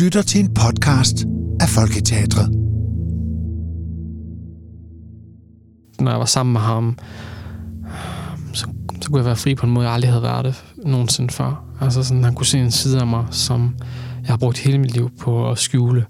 lytter 0.00 0.22
til 0.22 0.40
en 0.40 0.54
podcast 0.54 1.26
af 1.60 1.68
Folketeatret. 1.68 2.50
Når 6.00 6.10
jeg 6.10 6.18
var 6.18 6.24
sammen 6.24 6.52
med 6.52 6.60
ham, 6.60 6.98
så, 8.52 8.66
så 9.02 9.08
kunne 9.08 9.18
jeg 9.18 9.24
være 9.24 9.36
fri 9.36 9.54
på 9.54 9.66
en 9.66 9.72
måde, 9.72 9.86
jeg 9.86 9.94
aldrig 9.94 10.10
havde 10.10 10.22
været 10.22 10.44
det 10.44 10.64
nogensinde 10.76 11.30
før. 11.34 11.64
Altså 11.80 12.02
sådan, 12.02 12.24
han 12.24 12.34
kunne 12.34 12.46
se 12.46 12.58
en 12.58 12.70
side 12.70 13.00
af 13.00 13.06
mig, 13.06 13.26
som 13.30 13.76
jeg 14.22 14.28
har 14.28 14.36
brugt 14.36 14.58
hele 14.58 14.78
mit 14.78 14.92
liv 14.94 15.10
på 15.20 15.50
at 15.50 15.58
skjule. 15.58 16.06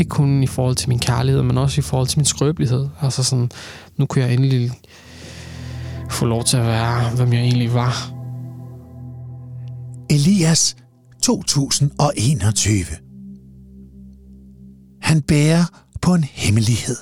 Ikke 0.00 0.08
kun 0.08 0.42
i 0.42 0.46
forhold 0.46 0.76
til 0.76 0.88
min 0.88 0.98
kærlighed, 0.98 1.42
men 1.42 1.58
også 1.58 1.78
i 1.78 1.82
forhold 1.82 2.06
til 2.06 2.18
min 2.18 2.26
skrøbelighed. 2.26 2.88
Altså 3.00 3.24
sådan, 3.24 3.50
nu 3.96 4.06
kunne 4.06 4.24
jeg 4.24 4.34
endelig 4.34 4.70
få 6.10 6.26
lov 6.26 6.44
til 6.44 6.56
at 6.56 6.66
være, 6.66 7.10
hvem 7.16 7.32
jeg 7.32 7.42
egentlig 7.42 7.74
var. 7.74 8.12
Elias 10.10 10.76
2021. 11.26 12.84
Han 15.02 15.22
bærer 15.22 15.64
på 16.02 16.14
en 16.14 16.24
hemmelighed. 16.24 16.96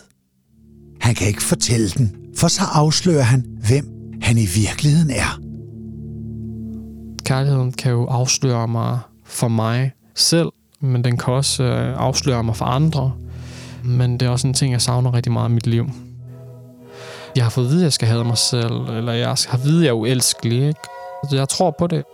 Han 1.01 1.15
kan 1.15 1.27
ikke 1.27 1.43
fortælle 1.43 1.89
den, 1.89 2.17
for 2.37 2.49
så 2.49 2.63
afslører 2.73 3.23
han, 3.23 3.45
hvem 3.69 4.13
han 4.23 4.39
i 4.39 4.47
virkeligheden 4.47 5.11
er. 5.11 5.41
Kærligheden 7.25 7.73
kan 7.73 7.93
jo 7.93 8.07
afsløre 8.07 8.69
mig 8.69 8.99
for 9.25 9.49
mig 9.49 9.93
selv, 10.15 10.49
men 10.81 11.05
den 11.05 11.17
kan 11.17 11.35
også 11.35 11.63
øh, 11.63 11.97
afsløre 11.99 12.45
mig 12.45 12.57
for 12.57 12.65
andre. 12.65 13.13
Men 13.85 14.13
det 14.13 14.27
er 14.27 14.31
også 14.31 14.47
en 14.47 14.55
ting, 14.55 14.73
jeg 14.73 14.83
savner 14.83 15.15
rigtig 15.15 15.33
meget 15.33 15.49
i 15.49 15.53
mit 15.53 15.67
liv. 15.67 15.87
Jeg 17.37 17.45
har 17.45 17.51
fået 17.51 17.65
at 17.65 17.71
vide, 17.71 17.81
at 17.81 17.85
jeg 17.85 17.93
skal 17.93 18.09
have 18.09 18.25
mig 18.25 18.39
selv, 18.39 18.73
eller 18.73 19.13
jeg 19.13 19.29
har 19.29 19.59
at 19.59 19.65
vide, 19.65 19.79
at 19.79 19.85
jeg 19.85 19.91
er 19.91 19.95
uelskelig. 19.95 20.59
Ikke? 20.69 20.81
Altså, 21.23 21.37
jeg 21.37 21.49
tror 21.49 21.75
på 21.79 21.87
det. 21.87 22.05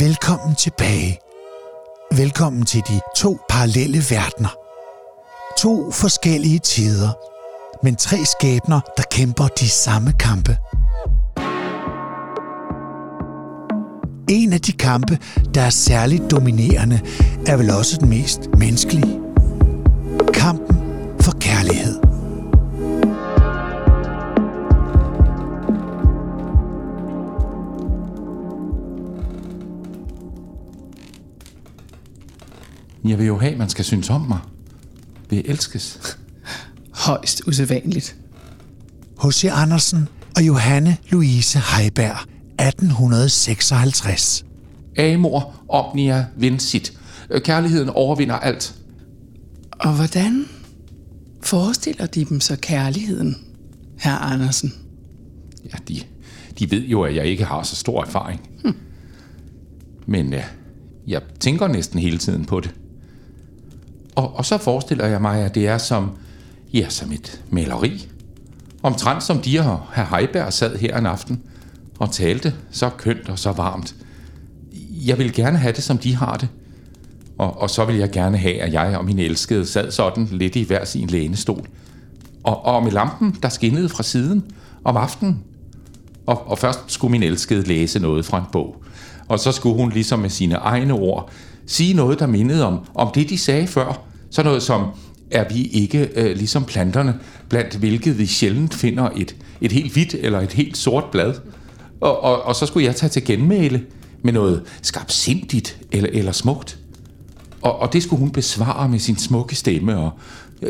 Velkommen 0.00 0.54
tilbage. 0.54 1.18
Velkommen 2.16 2.64
til 2.66 2.80
de 2.88 3.00
to 3.16 3.38
parallelle 3.48 3.98
verdener. 4.10 4.56
To 5.58 5.90
forskellige 5.90 6.58
tider, 6.58 7.10
men 7.82 7.96
tre 7.96 8.16
skæbner, 8.24 8.80
der 8.96 9.02
kæmper 9.10 9.48
de 9.48 9.68
samme 9.68 10.12
kampe. 10.12 10.58
En 14.28 14.52
af 14.52 14.60
de 14.60 14.72
kampe, 14.72 15.18
der 15.54 15.62
er 15.62 15.70
særligt 15.70 16.30
dominerende, 16.30 17.00
er 17.46 17.56
vel 17.56 17.70
også 17.70 17.96
den 18.00 18.08
mest 18.08 18.40
menneskelige. 18.58 19.23
Jeg 33.04 33.18
vil 33.18 33.26
jo 33.26 33.38
have, 33.38 33.52
at 33.52 33.58
man 33.58 33.68
skal 33.68 33.84
synes 33.84 34.10
om 34.10 34.20
mig. 34.20 34.38
Vil 35.30 35.36
jeg 35.36 35.44
elskes? 35.46 36.16
Højst 37.06 37.42
usædvanligt. 37.46 38.16
H.C. 39.24 39.44
Andersen 39.52 40.08
og 40.36 40.46
Johanne 40.46 40.96
Louise 41.10 41.58
Heiberg, 41.58 42.16
1856. 42.60 44.44
Amor 44.98 45.54
omnia 45.68 46.26
vincit. 46.36 46.92
Kærligheden 47.38 47.90
overvinder 47.90 48.34
alt. 48.34 48.74
Og 49.70 49.94
hvordan 49.96 50.44
forestiller 51.42 52.06
de 52.06 52.24
dem 52.24 52.40
så 52.40 52.56
kærligheden, 52.56 53.36
herr 53.98 54.16
Andersen? 54.16 54.72
Ja, 55.64 55.78
de, 55.88 56.00
de 56.58 56.70
ved 56.70 56.82
jo, 56.82 57.02
at 57.02 57.14
jeg 57.14 57.26
ikke 57.26 57.44
har 57.44 57.62
så 57.62 57.76
stor 57.76 58.04
erfaring. 58.04 58.40
Hm. 58.64 58.74
Men 60.06 60.32
ja, 60.32 60.44
jeg 61.06 61.22
tænker 61.40 61.68
næsten 61.68 61.98
hele 62.00 62.18
tiden 62.18 62.44
på 62.44 62.60
det. 62.60 62.74
Og, 64.14 64.36
og 64.36 64.44
så 64.44 64.58
forestiller 64.58 65.06
jeg 65.06 65.22
mig, 65.22 65.40
at 65.44 65.54
det 65.54 65.68
er 65.68 65.78
som, 65.78 66.10
ja, 66.72 66.88
som 66.88 67.12
et 67.12 67.40
maleri. 67.50 68.08
Omtrent 68.82 69.22
som 69.22 69.38
de 69.38 69.60
og 69.60 69.80
herr 69.94 70.16
Heiberg 70.16 70.52
sad 70.52 70.76
her 70.76 70.98
en 70.98 71.06
aften 71.06 71.42
og 71.98 72.12
talte 72.12 72.54
så 72.70 72.90
kønt 72.90 73.28
og 73.28 73.38
så 73.38 73.52
varmt. 73.52 73.94
Jeg 74.90 75.18
vil 75.18 75.32
gerne 75.32 75.58
have 75.58 75.72
det, 75.72 75.84
som 75.84 75.98
de 75.98 76.16
har 76.16 76.36
det. 76.36 76.48
Og, 77.38 77.60
og 77.60 77.70
så 77.70 77.84
vil 77.84 77.96
jeg 77.96 78.10
gerne 78.10 78.38
have, 78.38 78.60
at 78.60 78.72
jeg 78.72 78.96
og 78.98 79.04
min 79.04 79.18
elskede 79.18 79.66
sad 79.66 79.90
sådan 79.90 80.28
lidt 80.30 80.56
i 80.56 80.62
hver 80.62 80.84
sin 80.84 81.08
lænestol. 81.08 81.66
Og, 82.42 82.64
og 82.64 82.82
med 82.82 82.92
lampen, 82.92 83.36
der 83.42 83.48
skinnede 83.48 83.88
fra 83.88 84.02
siden 84.02 84.44
om 84.84 84.96
aftenen. 84.96 85.44
Og, 86.26 86.48
og 86.48 86.58
først 86.58 86.80
skulle 86.86 87.10
min 87.10 87.22
elskede 87.22 87.62
læse 87.62 87.98
noget 87.98 88.24
fra 88.24 88.38
en 88.38 88.44
bog. 88.52 88.84
Og 89.34 89.40
så 89.40 89.52
skulle 89.52 89.76
hun 89.76 89.90
ligesom 89.90 90.18
med 90.18 90.30
sine 90.30 90.54
egne 90.54 90.92
ord 90.92 91.30
sige 91.66 91.94
noget, 91.94 92.18
der 92.18 92.26
mindede 92.26 92.66
om, 92.66 92.78
om 92.94 93.10
det, 93.14 93.30
de 93.30 93.38
sagde 93.38 93.66
før. 93.66 94.02
Så 94.30 94.42
noget 94.42 94.62
som, 94.62 94.86
er 95.30 95.44
vi 95.48 95.62
ikke 95.62 96.08
øh, 96.16 96.36
ligesom 96.36 96.64
planterne, 96.64 97.14
blandt 97.48 97.76
hvilket 97.76 98.18
vi 98.18 98.26
sjældent 98.26 98.74
finder 98.74 99.10
et, 99.16 99.36
et 99.60 99.72
helt 99.72 99.92
hvidt 99.92 100.14
eller 100.14 100.40
et 100.40 100.52
helt 100.52 100.76
sort 100.76 101.04
blad. 101.12 101.34
Og, 102.00 102.22
og, 102.22 102.42
og 102.42 102.56
så 102.56 102.66
skulle 102.66 102.86
jeg 102.86 102.96
tage 102.96 103.10
til 103.10 103.24
genmæle 103.24 103.82
med 104.22 104.32
noget 104.32 104.62
skarpsindigt 104.82 105.78
eller, 105.92 106.10
eller 106.12 106.32
smukt. 106.32 106.78
Og, 107.62 107.78
og 107.78 107.92
det 107.92 108.02
skulle 108.02 108.20
hun 108.20 108.30
besvare 108.30 108.88
med 108.88 108.98
sin 108.98 109.16
smukke 109.16 109.54
stemme, 109.54 109.98
og 109.98 110.10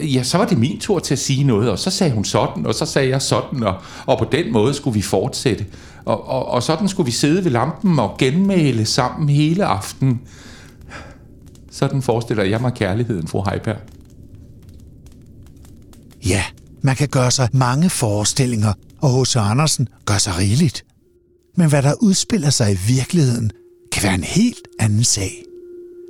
ja, 0.02 0.22
så 0.22 0.38
var 0.38 0.46
det 0.46 0.58
min 0.58 0.80
tur 0.80 0.98
til 0.98 1.14
at 1.14 1.18
sige 1.18 1.44
noget, 1.44 1.70
og 1.70 1.78
så 1.78 1.90
sagde 1.90 2.12
hun 2.12 2.24
sådan, 2.24 2.66
og 2.66 2.74
så 2.74 2.86
sagde 2.86 3.08
jeg 3.08 3.22
sådan, 3.22 3.62
og, 3.62 3.74
og 4.06 4.18
på 4.18 4.26
den 4.32 4.52
måde 4.52 4.74
skulle 4.74 4.94
vi 4.94 5.02
fortsætte. 5.02 5.66
Og, 6.04 6.28
og, 6.28 6.46
og 6.46 6.62
sådan 6.62 6.88
skulle 6.88 7.04
vi 7.04 7.12
sidde 7.12 7.44
ved 7.44 7.50
lampen 7.50 7.98
og 7.98 8.14
genmale 8.18 8.84
sammen 8.84 9.28
hele 9.28 9.64
aftenen. 9.64 10.20
Sådan 11.70 12.02
forestiller 12.02 12.44
jeg 12.44 12.60
mig 12.60 12.74
kærligheden, 12.74 13.28
fru 13.28 13.44
Heiberg. 13.50 13.76
Ja, 16.26 16.44
man 16.82 16.96
kan 16.96 17.08
gøre 17.08 17.30
sig 17.30 17.48
mange 17.52 17.90
forestillinger, 17.90 18.72
og 19.00 19.20
H.C. 19.20 19.36
Andersen 19.36 19.88
gør 20.04 20.18
sig 20.18 20.38
rigeligt. 20.38 20.84
Men 21.56 21.68
hvad 21.68 21.82
der 21.82 21.94
udspiller 22.00 22.50
sig 22.50 22.72
i 22.72 22.78
virkeligheden, 22.88 23.50
kan 23.92 24.02
være 24.02 24.14
en 24.14 24.24
helt 24.24 24.68
anden 24.78 25.04
sag. 25.04 25.42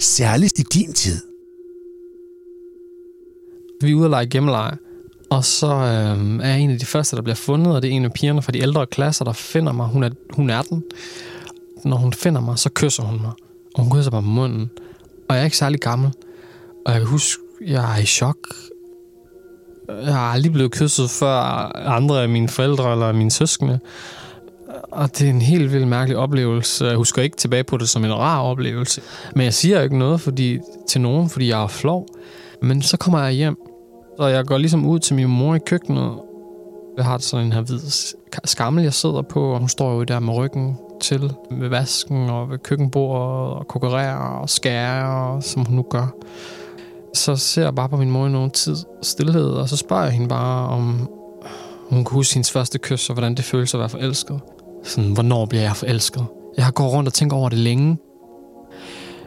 Særligt 0.01 0.59
i 0.59 0.63
din 0.63 0.93
tid. 0.93 1.34
Vi 3.81 3.91
er 3.91 3.95
ude 3.95 4.07
og 4.07 4.11
lege 4.11 4.27
gemmeleje, 4.27 4.77
og 5.31 5.45
så 5.45 5.67
øh, 5.67 6.41
er 6.41 6.49
jeg 6.49 6.61
en 6.61 6.71
af 6.71 6.79
de 6.79 6.87
første, 6.87 7.17
der 7.17 7.23
bliver 7.23 7.37
fundet, 7.37 7.77
og 7.77 7.83
det 7.83 7.89
er 7.91 7.93
en 7.93 8.05
af 8.05 8.13
pigerne 8.13 8.43
fra 8.43 8.53
de 8.53 8.63
ældre 8.63 8.87
klasser, 8.87 9.25
der 9.25 9.33
finder 9.33 9.73
mig. 9.73 9.87
Hun 9.87 10.03
er, 10.03 10.11
hun 10.31 10.51
er 10.51 10.63
den. 10.63 10.83
Når 11.85 11.97
hun 11.97 12.13
finder 12.13 12.41
mig, 12.41 12.59
så 12.59 12.71
kysser 12.75 13.03
hun 13.03 13.21
mig. 13.21 13.33
Og 13.75 13.83
hun 13.83 13.99
kysser 13.99 14.11
mig 14.11 14.23
på 14.23 14.29
munden. 14.29 14.71
Og 15.29 15.35
jeg 15.35 15.41
er 15.41 15.45
ikke 15.45 15.57
særlig 15.57 15.81
gammel. 15.81 16.13
Og 16.87 16.93
jeg 16.93 17.01
kan 17.01 17.09
huske, 17.09 17.43
jeg 17.67 17.97
er 17.97 18.03
i 18.03 18.07
chok. 18.07 18.37
Jeg 19.89 20.15
har 20.15 20.33
aldrig 20.33 20.53
blevet 20.53 20.73
kysset 20.73 21.11
før 21.11 21.33
andre 21.77 22.23
af 22.23 22.29
mine 22.29 22.49
forældre 22.49 22.93
eller 22.93 23.13
mine 23.13 23.31
søskende. 23.31 23.79
Og 24.93 25.19
det 25.19 25.27
er 25.27 25.31
en 25.31 25.43
helt 25.43 25.73
vildt 25.73 25.89
mærkelig 25.89 26.17
oplevelse. 26.17 26.85
Jeg 26.85 26.97
husker 26.97 27.23
ikke 27.23 27.37
tilbage 27.37 27.65
på 27.65 27.77
det 27.77 27.89
som 27.89 28.05
en 28.05 28.15
rar 28.15 28.41
oplevelse. 28.41 29.01
Men 29.35 29.45
jeg 29.45 29.55
siger 29.55 29.83
ikke 29.83 29.99
noget 29.99 30.21
fordi, 30.21 30.59
til 30.89 31.01
nogen, 31.01 31.31
fordi 31.31 31.49
jeg 31.49 31.63
er 31.63 31.69
flov. 31.69 32.09
Men 32.63 32.83
så 32.83 32.97
kommer 32.97 33.21
jeg 33.21 33.33
hjem, 33.33 33.57
og 34.19 34.31
jeg 34.31 34.45
går 34.45 34.59
ligesom 34.59 34.87
ud 34.87 34.99
til 34.99 35.17
min 35.17 35.29
mor 35.29 35.55
i 35.55 35.59
køkkenet. 35.67 36.13
Jeg 36.97 37.05
har 37.05 37.19
sådan 37.19 37.47
en 37.47 37.53
her 37.53 37.61
hvid 37.61 37.79
skammel, 38.45 38.85
jeg 38.85 38.95
sidder 38.95 39.23
på, 39.23 39.53
og 39.53 39.59
hun 39.59 39.69
står 39.69 39.93
jo 39.93 40.05
der 40.05 40.21
med 40.21 40.35
ryggen 40.35 40.77
til 41.01 41.33
ved 41.51 41.69
vasken 41.69 42.31
og 42.31 42.51
ved 42.51 42.59
køkkenbordet 42.59 43.57
og 43.57 43.67
konkurrerer 43.69 44.17
og 44.17 44.51
skærer, 44.51 45.41
som 45.41 45.65
hun 45.65 45.77
nu 45.77 45.83
gør. 45.83 46.15
Så 47.15 47.37
ser 47.37 47.63
jeg 47.63 47.75
bare 47.75 47.89
på 47.89 47.97
min 47.97 48.11
mor 48.11 48.27
i 48.27 48.31
nogen 48.31 48.51
tid 48.51 48.77
stillhed, 49.03 49.51
og 49.51 49.69
så 49.69 49.77
spørger 49.77 50.03
jeg 50.03 50.13
hende 50.13 50.29
bare, 50.29 50.69
om 50.69 51.09
hun 51.91 52.05
kan 52.05 52.15
huske 52.15 52.35
hendes 52.35 52.53
første 52.53 52.79
kys, 52.79 53.09
og 53.09 53.15
hvordan 53.15 53.35
det 53.35 53.45
føles 53.45 53.75
at 53.75 53.81
være 53.81 53.89
forelsket. 53.89 54.41
Sådan, 54.85 55.13
hvornår 55.13 55.47
bliver 55.47 55.63
jeg 55.63 55.77
forelsket? 55.77 56.27
Jeg 56.57 56.65
har 56.65 56.73
gået 56.73 56.93
rundt 56.93 57.09
og 57.09 57.13
tænkt 57.13 57.35
over 57.35 57.49
det 57.49 57.59
længe. 57.59 57.99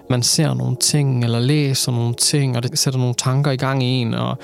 Man 0.10 0.24
ser 0.24 0.54
nogle 0.54 0.76
ting, 0.76 1.24
eller 1.24 1.40
læser 1.40 1.92
nogle 1.92 2.14
ting, 2.14 2.58
og 2.58 2.64
det 2.64 2.80
sætter 2.80 3.00
nogle 3.00 3.16
tanker 3.18 3.52
i 3.52 3.58
gang 3.58 3.84
i 3.84 3.88
en, 3.88 4.14
og 4.14 4.38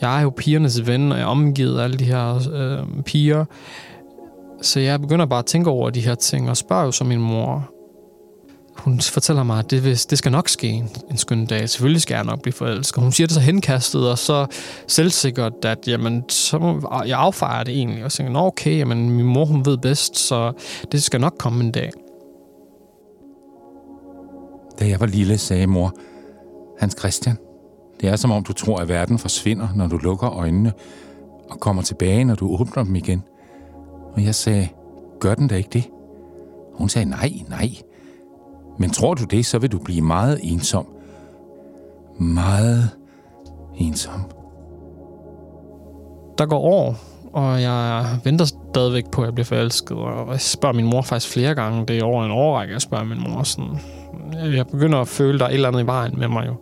jeg 0.00 0.18
er 0.18 0.22
jo 0.22 0.30
pigernes 0.30 0.86
ven, 0.86 1.12
og 1.12 1.18
jeg 1.18 1.24
er 1.24 1.28
omgivet 1.28 1.78
af 1.78 1.84
alle 1.84 1.96
de 1.96 2.04
her 2.04 2.48
øh, 2.52 3.02
piger. 3.02 3.44
Så 4.62 4.80
jeg 4.80 5.00
begynder 5.00 5.26
bare 5.26 5.38
at 5.38 5.46
tænke 5.46 5.70
over 5.70 5.90
de 5.90 6.00
her 6.00 6.14
ting, 6.14 6.50
og 6.50 6.56
spørger 6.56 6.84
jo 6.84 6.92
så 6.92 7.04
min 7.04 7.20
mor. 7.20 7.72
Hun 8.76 9.00
fortæller 9.00 9.42
mig, 9.42 9.58
at 9.58 9.70
det, 9.70 10.06
det 10.10 10.18
skal 10.18 10.32
nok 10.32 10.48
ske 10.48 10.68
en, 10.68 10.90
en 11.10 11.16
skøn 11.16 11.46
dag. 11.46 11.68
Selvfølgelig 11.68 12.02
skal 12.02 12.14
jeg 12.14 12.24
nok 12.24 12.42
blive 12.42 12.52
forelsket. 12.52 13.02
Hun 13.02 13.12
siger 13.12 13.26
det 13.26 13.34
så 13.34 13.40
henkastet, 13.40 14.10
og 14.10 14.18
så 14.18 14.46
selvsikkert, 14.86 15.52
at 15.64 15.78
jamen, 15.86 16.24
så, 16.28 16.80
jeg 17.06 17.18
affejer 17.18 17.64
det 17.64 17.74
egentlig. 17.74 18.04
Og 18.04 18.12
tænker, 18.12 18.40
okay, 18.40 18.78
jamen, 18.78 19.10
min 19.10 19.26
mor 19.26 19.44
hun 19.44 19.66
ved 19.66 19.78
bedst, 19.78 20.18
så 20.18 20.52
det 20.92 21.02
skal 21.02 21.20
nok 21.20 21.34
komme 21.38 21.64
en 21.64 21.72
dag. 21.72 21.90
Da 24.82 24.88
jeg 24.88 25.00
var 25.00 25.06
lille, 25.06 25.38
sagde 25.38 25.66
mor, 25.66 25.94
Hans 26.78 26.96
Christian, 26.98 27.36
det 28.00 28.08
er 28.08 28.16
som 28.16 28.30
om 28.30 28.44
du 28.44 28.52
tror, 28.52 28.78
at 28.78 28.88
verden 28.88 29.18
forsvinder, 29.18 29.68
når 29.76 29.86
du 29.86 29.96
lukker 29.96 30.30
øjnene, 30.30 30.72
og 31.50 31.60
kommer 31.60 31.82
tilbage, 31.82 32.24
når 32.24 32.34
du 32.34 32.60
åbner 32.60 32.84
dem 32.84 32.96
igen. 32.96 33.22
Og 34.12 34.24
jeg 34.24 34.34
sagde, 34.34 34.68
gør 35.20 35.34
den 35.34 35.48
da 35.48 35.54
ikke 35.54 35.68
det? 35.72 35.84
Hun 36.74 36.88
sagde, 36.88 37.10
nej, 37.10 37.32
nej, 37.48 37.70
Men 38.78 38.90
tror 38.90 39.14
du 39.14 39.24
det, 39.24 39.46
så 39.46 39.58
vil 39.58 39.72
du 39.72 39.78
blive 39.78 40.02
meget 40.02 40.40
ensom. 40.42 40.86
Meget 42.18 42.90
ensom. 43.76 44.20
Der 46.38 46.46
går 46.46 46.58
år, 46.58 46.96
og 47.32 47.62
jeg 47.62 48.06
venter 48.24 48.44
stadigvæk 48.44 49.10
på, 49.10 49.22
at 49.22 49.26
jeg 49.26 49.34
bliver 49.34 49.44
forelsket. 49.44 49.96
Og 49.96 50.32
jeg 50.32 50.40
spørger 50.40 50.74
min 50.74 50.86
mor 50.86 51.02
faktisk 51.02 51.32
flere 51.32 51.54
gange. 51.54 51.86
Det 51.86 51.98
er 51.98 52.04
over 52.04 52.24
en 52.24 52.30
årrække, 52.30 52.74
jeg 52.74 52.82
spørger 52.82 53.04
min 53.04 53.20
mor 53.20 53.42
sådan. 53.42 53.78
Jeg 54.34 54.66
begynder 54.66 54.98
at 54.98 55.08
føle, 55.08 55.38
der 55.38 55.44
er 55.44 55.48
et 55.48 55.54
eller 55.54 55.68
andet 55.68 55.82
i 55.82 55.86
vejen 55.86 56.14
med 56.18 56.28
mig 56.28 56.46
jo. 56.46 56.54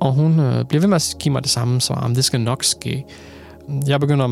Og 0.00 0.12
hun 0.12 0.40
øh, 0.40 0.64
bliver 0.64 0.80
ved 0.80 0.88
med 0.88 0.96
at 0.96 1.14
give 1.18 1.32
mig 1.32 1.42
det 1.42 1.50
samme 1.50 1.80
svar, 1.80 2.08
men 2.08 2.16
det 2.16 2.24
skal 2.24 2.40
nok 2.40 2.64
ske. 2.64 3.04
Jeg 3.86 4.00
begynder 4.00 4.24
at 4.24 4.30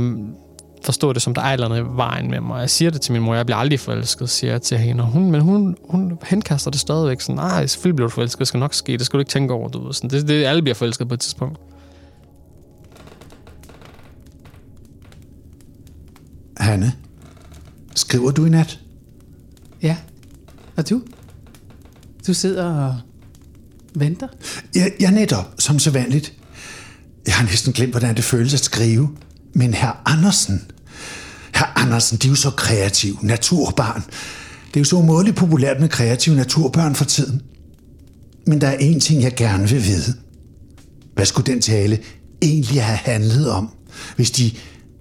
forstå 0.84 1.12
det 1.12 1.22
som, 1.22 1.34
der 1.34 1.42
er 1.42 1.46
et 1.46 1.52
eller 1.52 1.66
andet 1.66 1.78
i 1.78 1.96
vejen 1.96 2.30
med 2.30 2.40
mig. 2.40 2.60
Jeg 2.60 2.70
siger 2.70 2.90
det 2.90 3.00
til 3.00 3.12
min 3.12 3.22
mor, 3.22 3.34
jeg 3.34 3.46
bliver 3.46 3.56
aldrig 3.56 3.80
forelsket, 3.80 4.30
siger 4.30 4.50
jeg 4.50 4.62
til 4.62 4.78
hende. 4.78 5.04
Og 5.04 5.10
hun, 5.10 5.30
men 5.30 5.40
hun, 5.40 5.76
hun 5.88 6.18
henkaster 6.24 6.70
det 6.70 6.80
stadigvæk 6.80 7.20
sådan, 7.20 7.36
nej, 7.36 7.66
selvfølgelig 7.66 7.96
bliver 7.96 8.08
du 8.08 8.14
forelsket, 8.14 8.38
det 8.38 8.48
skal 8.48 8.60
nok 8.60 8.74
ske, 8.74 8.92
det 8.92 9.06
skal 9.06 9.16
du 9.16 9.20
ikke 9.20 9.30
tænke 9.30 9.54
over, 9.54 9.68
du 9.68 9.86
ved. 9.86 9.92
Sådan, 9.92 10.10
det, 10.10 10.28
det, 10.28 10.44
alle 10.44 10.62
bliver 10.62 10.74
forelsket 10.74 11.08
på 11.08 11.14
et 11.14 11.20
tidspunkt. 11.20 11.58
Hanne, 16.56 16.92
skriver 17.94 18.30
du 18.30 18.44
i 18.44 18.48
nat? 18.48 18.80
Ja. 19.82 19.96
Og 20.76 20.90
du? 20.90 21.00
Du 22.30 22.34
sidder 22.34 22.64
og 22.64 22.96
venter? 23.94 24.28
Jeg, 24.74 24.92
jeg 25.00 25.10
netop, 25.10 25.54
som 25.58 25.78
så 25.78 25.90
vanligt. 25.90 26.32
Jeg 27.26 27.34
har 27.34 27.44
næsten 27.44 27.72
glemt, 27.72 27.90
hvordan 27.90 28.16
det 28.16 28.24
føles 28.24 28.54
at 28.54 28.60
skrive. 28.60 29.08
Men 29.52 29.74
herr 29.74 30.02
Andersen, 30.04 30.62
herr 31.54 31.72
Andersen, 31.76 32.18
de 32.18 32.26
er 32.26 32.30
jo 32.30 32.34
så 32.34 32.50
kreativ, 32.50 33.18
naturbarn. 33.22 34.02
Det 34.68 34.76
er 34.76 34.80
jo 34.80 34.84
så 34.84 34.96
umådeligt 34.96 35.36
populært 35.36 35.80
med 35.80 35.88
kreative 35.88 36.36
naturbørn 36.36 36.94
for 36.94 37.04
tiden. 37.04 37.42
Men 38.46 38.60
der 38.60 38.68
er 38.68 38.76
en 38.76 39.00
ting, 39.00 39.22
jeg 39.22 39.34
gerne 39.34 39.68
vil 39.68 39.84
vide. 39.84 40.14
Hvad 41.14 41.26
skulle 41.26 41.52
den 41.52 41.60
tale 41.60 41.98
egentlig 42.42 42.84
have 42.84 42.98
handlet 42.98 43.50
om, 43.50 43.68
hvis 44.16 44.30
de 44.30 44.52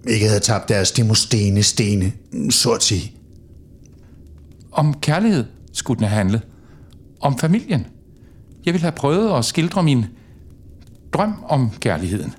ikke 0.07 0.27
havde 0.27 0.39
tabt 0.39 0.69
deres 0.69 0.91
demostene 0.91 1.63
stene, 1.63 2.11
så 2.49 2.71
at 2.71 2.83
sige? 2.83 3.13
Om 4.71 4.93
kærlighed 4.93 5.45
skulle 5.73 5.99
den 5.99 6.07
have 6.07 6.17
handlet. 6.17 6.41
Om 7.19 7.37
familien. 7.37 7.85
Jeg 8.65 8.73
ville 8.73 8.83
have 8.83 8.91
prøvet 8.91 9.37
at 9.37 9.45
skildre 9.45 9.83
min 9.83 10.05
drøm 11.13 11.33
om 11.47 11.71
kærligheden. 11.79 12.33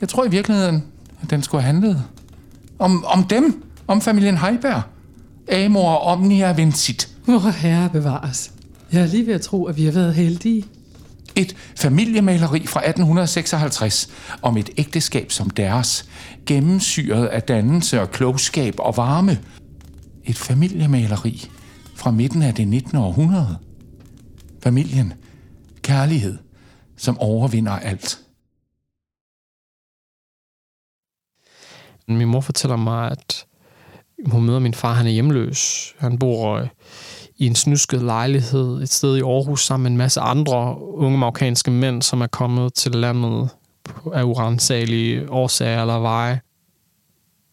Jeg 0.00 0.08
tror 0.08 0.24
i 0.24 0.30
virkeligheden, 0.30 0.84
at 1.22 1.30
den 1.30 1.42
skulle 1.42 1.62
have 1.62 1.72
handlet 1.72 2.04
om, 2.78 3.04
om 3.04 3.24
dem. 3.24 3.64
Om 3.86 4.00
familien 4.00 4.38
Heiberg. 4.38 4.82
Amor 5.52 5.96
omnia 5.96 6.52
vincit. 6.52 7.08
Hvor 7.24 7.50
herre 7.50 7.90
bevares. 7.90 8.52
Jeg 8.92 9.02
er 9.02 9.06
lige 9.06 9.26
ved 9.26 9.34
at 9.34 9.40
tro, 9.40 9.64
at 9.64 9.76
vi 9.76 9.84
har 9.84 9.92
været 9.92 10.14
heldige. 10.14 10.64
Et 11.36 11.56
familiemaleri 11.76 12.66
fra 12.66 12.80
1856 12.80 14.08
om 14.42 14.56
et 14.56 14.70
ægteskab 14.76 15.32
som 15.32 15.50
deres, 15.50 16.06
gennemsyret 16.46 17.26
af 17.26 17.42
dannelse 17.42 18.00
og 18.00 18.10
klogskab 18.10 18.74
og 18.78 18.96
varme. 18.96 19.38
Et 20.24 20.38
familiemaleri 20.38 21.50
fra 22.00 22.10
midten 22.10 22.42
af 22.42 22.54
det 22.54 22.68
19. 22.68 22.98
århundrede. 22.98 23.58
Familien, 24.62 25.12
kærlighed, 25.82 26.38
som 26.96 27.18
overvinder 27.18 27.72
alt. 27.72 28.20
Min 32.08 32.28
mor 32.28 32.40
fortæller 32.40 32.76
mig, 32.76 33.10
at 33.10 33.46
hun 34.26 34.44
møder 34.44 34.58
min 34.58 34.74
far, 34.74 34.94
han 34.94 35.06
er 35.06 35.10
hjemløs. 35.10 35.92
Han 35.98 36.18
bor 36.18 36.52
øh, 36.52 36.68
i 37.36 37.46
en 37.46 37.54
snusket 37.54 38.02
lejlighed 38.02 38.82
et 38.82 38.90
sted 38.90 39.16
i 39.16 39.20
Aarhus 39.20 39.66
sammen 39.66 39.82
med 39.82 39.90
en 39.90 39.96
masse 39.96 40.20
andre 40.20 40.82
unge 40.82 41.18
marokkanske 41.18 41.70
mænd, 41.70 42.02
som 42.02 42.20
er 42.20 42.26
kommet 42.26 42.74
til 42.74 42.92
landet 42.92 43.48
af 44.14 44.22
urensagelige 44.22 45.30
årsager 45.30 45.80
eller 45.80 45.98
veje. 45.98 46.40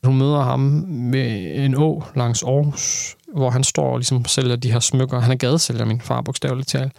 Hun 0.03 0.17
møder 0.17 0.41
ham 0.41 0.59
med 0.88 1.55
en 1.65 1.75
å 1.75 2.03
langs 2.15 2.43
Aarhus, 2.43 3.16
hvor 3.38 3.50
han 3.50 3.63
står 3.63 3.92
og 3.92 3.98
ligesom 3.98 4.25
sælger 4.25 4.56
de 4.56 4.72
her 4.72 4.80
smykker. 4.80 5.19
Han 5.19 5.31
er 5.31 5.36
gadesælger, 5.36 5.86
min 5.86 6.01
far, 6.01 6.22
bogstaveligt 6.22 6.69
talt. 6.69 6.94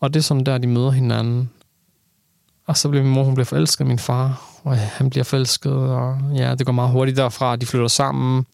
Og 0.00 0.14
det 0.14 0.20
er 0.20 0.24
sådan 0.24 0.46
der, 0.46 0.58
de 0.58 0.66
møder 0.66 0.90
hinanden. 0.90 1.50
Og 2.66 2.76
så 2.76 2.88
bliver 2.88 3.04
min 3.04 3.12
mor, 3.12 3.24
hun 3.24 3.34
bliver 3.34 3.44
forelsket 3.44 3.86
min 3.86 3.98
far, 3.98 4.42
og 4.62 4.76
han 4.76 5.10
bliver 5.10 5.24
forelsket, 5.24 5.72
og 5.72 6.18
ja, 6.34 6.54
det 6.54 6.66
går 6.66 6.72
meget 6.72 6.90
hurtigt 6.90 7.16
derfra, 7.16 7.56
de 7.56 7.66
flytter 7.66 7.88
sammen. 7.88 8.46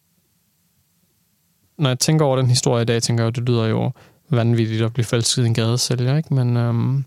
Når 1.79 1.91
jeg 1.91 1.99
tænker 1.99 2.25
over 2.25 2.37
den 2.37 2.49
historie 2.49 2.83
i 2.83 2.85
dag, 2.85 3.03
tænker 3.03 3.25
jeg, 3.25 3.29
at 3.29 3.37
det 3.37 3.49
lyder 3.49 3.67
jo 3.67 3.93
vanvittigt 4.31 4.83
at 4.83 4.93
blive 4.93 5.05
forelsket 5.05 5.43
i 5.43 5.47
en 5.47 5.55
gadesælger, 5.55 6.17
ikke? 6.17 6.35
Men 6.35 6.57
øhm, 6.57 7.05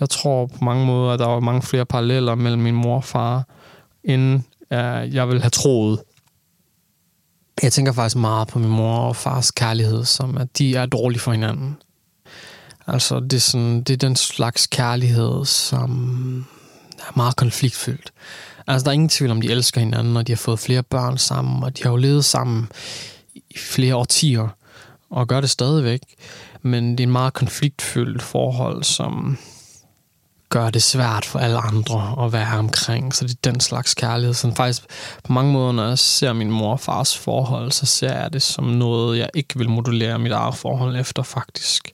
jeg 0.00 0.10
tror 0.10 0.46
på 0.46 0.64
mange 0.64 0.86
måder, 0.86 1.12
at 1.12 1.18
der 1.18 1.26
var 1.26 1.40
mange 1.40 1.62
flere 1.62 1.84
paralleller 1.84 2.34
mellem 2.34 2.62
min 2.62 2.74
mor 2.74 2.96
og 2.96 3.04
far, 3.04 3.44
end 4.04 4.40
øh, 4.70 5.14
jeg 5.14 5.28
ville 5.28 5.42
have 5.42 5.50
troet. 5.50 6.00
Jeg 7.62 7.72
tænker 7.72 7.92
faktisk 7.92 8.16
meget 8.16 8.48
på 8.48 8.58
min 8.58 8.70
mor 8.70 8.98
og 8.98 9.16
fars 9.16 9.50
kærlighed, 9.50 10.04
som 10.04 10.36
at 10.36 10.58
de 10.58 10.76
er 10.76 10.86
dårlige 10.86 11.20
for 11.20 11.32
hinanden. 11.32 11.76
Altså, 12.86 13.20
det 13.20 13.32
er, 13.32 13.38
sådan, 13.38 13.82
det 13.82 13.92
er 13.92 13.96
den 13.96 14.16
slags 14.16 14.66
kærlighed, 14.66 15.44
som 15.44 16.46
er 16.98 17.12
meget 17.16 17.36
konfliktfyldt. 17.36 18.12
Altså, 18.66 18.84
der 18.84 18.90
er 18.90 18.94
ingen 18.94 19.08
tvivl 19.08 19.30
om, 19.30 19.40
de 19.40 19.50
elsker 19.50 19.80
hinanden, 19.80 20.16
og 20.16 20.26
de 20.26 20.32
har 20.32 20.36
fået 20.36 20.58
flere 20.58 20.82
børn 20.82 21.18
sammen, 21.18 21.62
og 21.62 21.78
de 21.78 21.82
har 21.82 21.90
jo 21.90 21.96
levet 21.96 22.24
sammen 22.24 22.68
i 23.34 23.58
flere 23.58 23.96
årtier, 23.96 24.48
og 25.10 25.28
gør 25.28 25.40
det 25.40 25.50
stadigvæk. 25.50 26.00
Men 26.62 26.92
det 26.92 27.00
er 27.00 27.06
en 27.06 27.12
meget 27.12 27.32
konfliktfyldt 27.32 28.22
forhold, 28.22 28.84
som 28.84 29.38
gør 30.52 30.70
det 30.70 30.82
svært 30.82 31.24
for 31.24 31.38
alle 31.38 31.58
andre 31.58 32.24
at 32.24 32.32
være 32.32 32.58
omkring. 32.58 33.14
Så 33.14 33.24
det 33.24 33.32
er 33.32 33.50
den 33.50 33.60
slags 33.60 33.94
kærlighed. 33.94 34.34
Så 34.34 34.52
faktisk 34.54 34.82
på 35.24 35.32
mange 35.32 35.52
måder, 35.52 35.72
når 35.72 35.88
jeg 35.88 35.98
ser 35.98 36.32
min 36.32 36.50
mor 36.50 36.72
og 36.72 36.80
fars 36.80 37.18
forhold, 37.18 37.72
så 37.72 37.86
ser 37.86 38.20
jeg 38.20 38.32
det 38.32 38.42
som 38.42 38.64
noget, 38.64 39.18
jeg 39.18 39.28
ikke 39.34 39.58
vil 39.58 39.70
modulere 39.70 40.18
mit 40.18 40.32
eget 40.32 40.54
forhold 40.54 40.96
efter 40.96 41.22
faktisk 41.22 41.92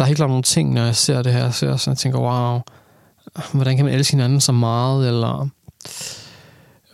der 0.00 0.04
er 0.04 0.08
helt 0.08 0.16
klart 0.16 0.30
nogle 0.30 0.42
ting, 0.42 0.72
når 0.72 0.84
jeg 0.84 0.96
ser 0.96 1.22
det 1.22 1.32
her, 1.32 1.42
jeg 1.42 1.54
sådan, 1.54 1.78
jeg 1.86 1.96
tænker, 1.98 2.18
wow, 2.18 2.60
hvordan 3.52 3.76
kan 3.76 3.84
man 3.84 3.94
elske 3.94 4.12
hinanden 4.12 4.40
så 4.40 4.52
meget, 4.52 5.08
eller 5.08 5.48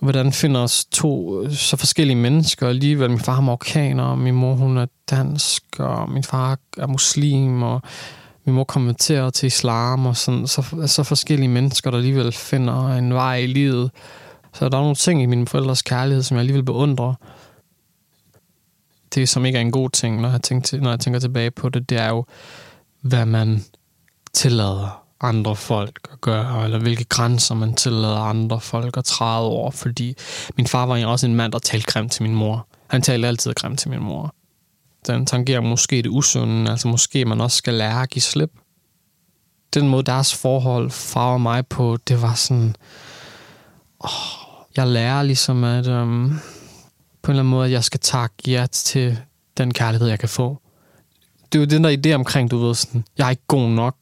hvordan 0.00 0.32
finder 0.32 0.60
os 0.60 0.84
to 0.84 1.40
så 1.50 1.76
forskellige 1.76 2.16
mennesker, 2.16 2.68
alligevel 2.68 3.10
min 3.10 3.20
far 3.20 3.36
er 3.36 3.40
marokkaner, 3.40 4.04
og 4.04 4.18
min 4.18 4.34
mor 4.34 4.54
hun 4.54 4.78
er 4.78 4.86
dansk, 5.10 5.62
og 5.78 6.10
min 6.10 6.22
far 6.22 6.58
er 6.76 6.86
muslim, 6.86 7.62
og 7.62 7.82
min 8.46 8.54
mor 8.54 8.64
konverterer 8.64 9.30
til 9.30 9.46
islam, 9.46 10.06
og 10.06 10.16
sådan, 10.16 10.46
så, 10.46 10.84
så 10.86 11.02
forskellige 11.02 11.48
mennesker, 11.48 11.90
der 11.90 11.98
alligevel 11.98 12.32
finder 12.32 12.96
en 12.96 13.14
vej 13.14 13.36
i 13.36 13.46
livet. 13.46 13.90
Så 14.52 14.68
der 14.68 14.76
er 14.76 14.80
nogle 14.80 14.94
ting 14.94 15.22
i 15.22 15.26
mine 15.26 15.46
forældres 15.46 15.82
kærlighed, 15.82 16.22
som 16.22 16.34
jeg 16.34 16.40
alligevel 16.40 16.64
beundrer. 16.64 17.14
Det, 19.14 19.28
som 19.28 19.44
ikke 19.44 19.56
er 19.56 19.62
en 19.62 19.70
god 19.70 19.90
ting, 19.90 20.20
når 20.20 20.30
jeg, 20.30 20.42
tænker, 20.42 20.80
når 20.80 20.90
jeg 20.90 21.00
tænker 21.00 21.20
tilbage 21.20 21.50
på 21.50 21.68
det, 21.68 21.90
det 21.90 21.98
er 21.98 22.08
jo, 22.08 22.24
hvad 23.00 23.26
man 23.26 23.64
tillader 24.32 25.02
andre 25.20 25.56
folk 25.56 26.08
at 26.12 26.20
gøre, 26.20 26.64
eller 26.64 26.78
hvilke 26.78 27.04
grænser 27.04 27.54
man 27.54 27.74
tillader 27.74 28.16
andre 28.16 28.60
folk 28.60 28.96
at 28.96 29.04
træde 29.04 29.46
over, 29.46 29.70
fordi 29.70 30.14
min 30.56 30.66
far 30.66 30.86
var 30.86 30.96
jo 30.96 31.10
også 31.10 31.26
en 31.26 31.34
mand, 31.34 31.52
der 31.52 31.58
talte 31.58 31.86
grimt 31.86 32.12
til 32.12 32.22
min 32.22 32.34
mor. 32.34 32.66
Han 32.86 33.02
talte 33.02 33.28
altid 33.28 33.54
grimt 33.54 33.78
til 33.78 33.90
min 33.90 34.00
mor. 34.00 34.34
Den 35.06 35.26
tangerer 35.26 35.60
måske 35.60 36.02
det 36.02 36.10
usunde, 36.10 36.70
altså 36.70 36.88
måske 36.88 37.24
man 37.24 37.40
også 37.40 37.56
skal 37.56 37.74
lære 37.74 38.02
at 38.02 38.10
give 38.10 38.22
slip. 38.22 38.50
Den 39.74 39.88
måde, 39.88 40.02
deres 40.02 40.34
forhold 40.34 40.90
farver 40.90 41.38
mig 41.38 41.66
på, 41.66 41.98
det 42.08 42.22
var 42.22 42.34
sådan, 42.34 42.76
åh, 44.04 44.10
jeg 44.76 44.86
lærer 44.86 45.22
ligesom, 45.22 45.64
at 45.64 45.86
øhm, 45.86 46.28
på 47.22 47.30
en 47.30 47.32
eller 47.32 47.42
anden 47.42 47.50
måde, 47.50 47.66
at 47.66 47.72
jeg 47.72 47.84
skal 47.84 48.00
takke 48.00 48.34
ja 48.46 48.66
til 48.72 49.18
den 49.58 49.74
kærlighed, 49.74 50.08
jeg 50.08 50.18
kan 50.18 50.28
få 50.28 50.60
det 51.52 51.58
er 51.58 51.60
jo 51.60 51.66
den 51.66 51.84
der 51.84 51.96
idé 51.96 52.14
omkring, 52.14 52.50
du 52.50 52.58
ved, 52.58 52.74
sådan, 52.74 53.04
jeg 53.18 53.26
er 53.26 53.30
ikke 53.30 53.46
god 53.46 53.68
nok. 53.70 53.96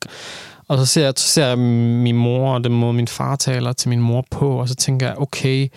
Og 0.68 0.78
så 0.78 0.86
ser 0.86 1.04
jeg, 1.04 1.12
så 1.16 1.28
ser 1.28 1.46
jeg 1.46 1.58
min 1.58 2.16
mor 2.16 2.54
og 2.54 2.64
den 2.64 2.72
måde, 2.72 2.92
min 2.92 3.08
far 3.08 3.36
taler 3.36 3.72
til 3.72 3.88
min 3.88 4.00
mor 4.00 4.24
på, 4.30 4.60
og 4.60 4.68
så 4.68 4.74
tænker 4.74 5.06
jeg, 5.06 5.18
okay, 5.18 5.68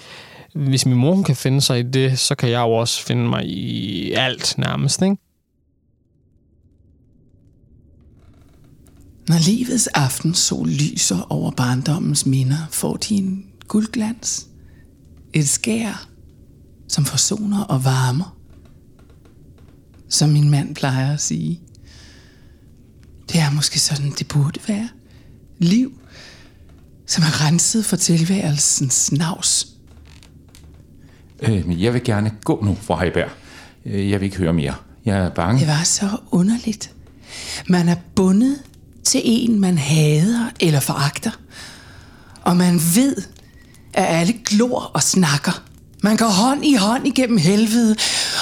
hvis 0.55 0.85
min 0.85 0.97
mor 0.97 1.23
kan 1.23 1.35
finde 1.35 1.61
sig 1.61 1.79
i 1.79 1.83
det, 1.83 2.19
så 2.19 2.35
kan 2.35 2.49
jeg 2.49 2.59
jo 2.59 2.71
også 2.71 3.03
finde 3.03 3.29
mig 3.29 3.45
i 3.45 4.11
alt 4.11 4.55
nærmest, 4.57 5.01
ikke? 5.01 5.17
Når 9.27 9.45
livets 9.45 9.87
aften 9.87 10.33
sol 10.33 10.67
lyser 10.67 11.27
over 11.29 11.51
barndommens 11.51 12.25
minder, 12.25 12.67
får 12.71 12.97
de 12.97 13.15
en 13.15 13.45
guldglans. 13.67 14.47
Et 15.33 15.49
skær, 15.49 16.07
som 16.87 17.05
forsoner 17.05 17.63
og 17.63 17.85
varmer 17.85 18.37
som 20.09 20.29
min 20.29 20.49
mand 20.49 20.75
plejer 20.75 21.13
at 21.13 21.21
sige. 21.21 21.61
Det 23.31 23.39
er 23.39 23.51
måske 23.51 23.79
sådan, 23.79 24.11
det 24.19 24.27
burde 24.27 24.59
være. 24.67 24.89
Liv, 25.57 26.01
som 27.05 27.23
er 27.23 27.45
renset 27.45 27.85
for 27.85 27.95
tilværelsens 27.95 29.11
navs 29.11 29.76
Øh, 31.41 31.83
jeg 31.83 31.93
vil 31.93 32.03
gerne 32.03 32.31
gå 32.43 32.63
nu, 32.65 32.77
fra 32.81 32.99
Heiberg. 32.99 33.29
Øh, 33.85 34.09
jeg 34.09 34.19
vil 34.19 34.25
ikke 34.25 34.37
høre 34.37 34.53
mere. 34.53 34.73
Jeg 35.05 35.17
er 35.17 35.29
bange. 35.29 35.59
Det 35.59 35.67
var 35.67 35.83
så 35.83 36.09
underligt. 36.31 36.91
Man 37.67 37.89
er 37.89 37.95
bundet 38.15 38.57
til 39.03 39.21
en, 39.23 39.59
man 39.59 39.77
hader 39.77 40.49
eller 40.59 40.79
foragter. 40.79 41.31
Og 42.41 42.57
man 42.57 42.81
ved, 42.95 43.15
at 43.93 44.05
alle 44.05 44.33
glor 44.45 44.79
og 44.79 45.03
snakker. 45.03 45.63
Man 46.03 46.17
går 46.17 46.27
hånd 46.27 46.65
i 46.65 46.75
hånd 46.75 47.07
igennem 47.07 47.37
helvede, 47.37 47.95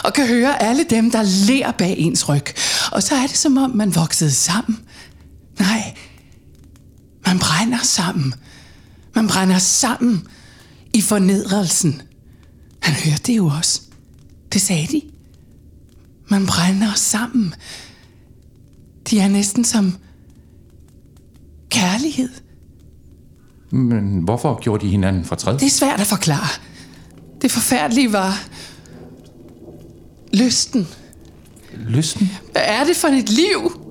og 0.03 0.13
kan 0.13 0.27
høre 0.27 0.63
alle 0.63 0.85
dem, 0.89 1.11
der 1.11 1.47
ler 1.47 1.71
bag 1.71 1.95
ens 1.97 2.29
ryg. 2.29 2.45
Og 2.91 3.03
så 3.03 3.15
er 3.15 3.27
det 3.27 3.37
som 3.37 3.57
om, 3.57 3.69
man 3.69 3.95
voksede 3.95 4.31
sammen. 4.31 4.79
Nej, 5.59 5.95
man 7.25 7.39
brænder 7.39 7.83
sammen. 7.83 8.33
Man 9.15 9.27
brænder 9.27 9.57
sammen 9.57 10.27
i 10.93 11.01
fornedrelsen. 11.01 12.01
Han 12.85 12.93
hørte 12.95 13.23
det 13.23 13.37
jo 13.37 13.47
også. 13.47 13.81
Det 14.53 14.61
sagde 14.61 14.87
de. 14.87 15.01
Man 16.27 16.45
brænder 16.45 16.93
sammen. 16.93 17.53
De 19.09 19.19
er 19.19 19.27
næsten 19.27 19.63
som 19.63 19.97
kærlighed. 21.69 22.29
Men 23.69 24.19
hvorfor 24.19 24.59
gjorde 24.61 24.85
de 24.85 24.91
hinanden 24.91 25.25
fortræd? 25.25 25.53
Det 25.53 25.65
er 25.65 25.69
svært 25.69 25.99
at 25.99 26.07
forklare. 26.07 26.61
Det 27.41 27.51
forfærdelige 27.51 28.13
var 28.13 28.47
lysten. 30.33 30.87
Lysten? 31.73 32.29
Hvad 32.51 32.61
er 32.65 32.83
det 32.83 32.95
for 32.95 33.07
et 33.07 33.29
liv? 33.29 33.81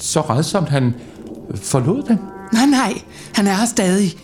Så 0.00 0.20
redsomt 0.20 0.68
han 0.68 0.94
forlod 1.54 2.02
dem? 2.02 2.18
Nej, 2.52 2.66
nej, 2.66 3.02
han 3.34 3.46
er 3.46 3.54
her 3.54 3.66
stadig. 3.66 4.14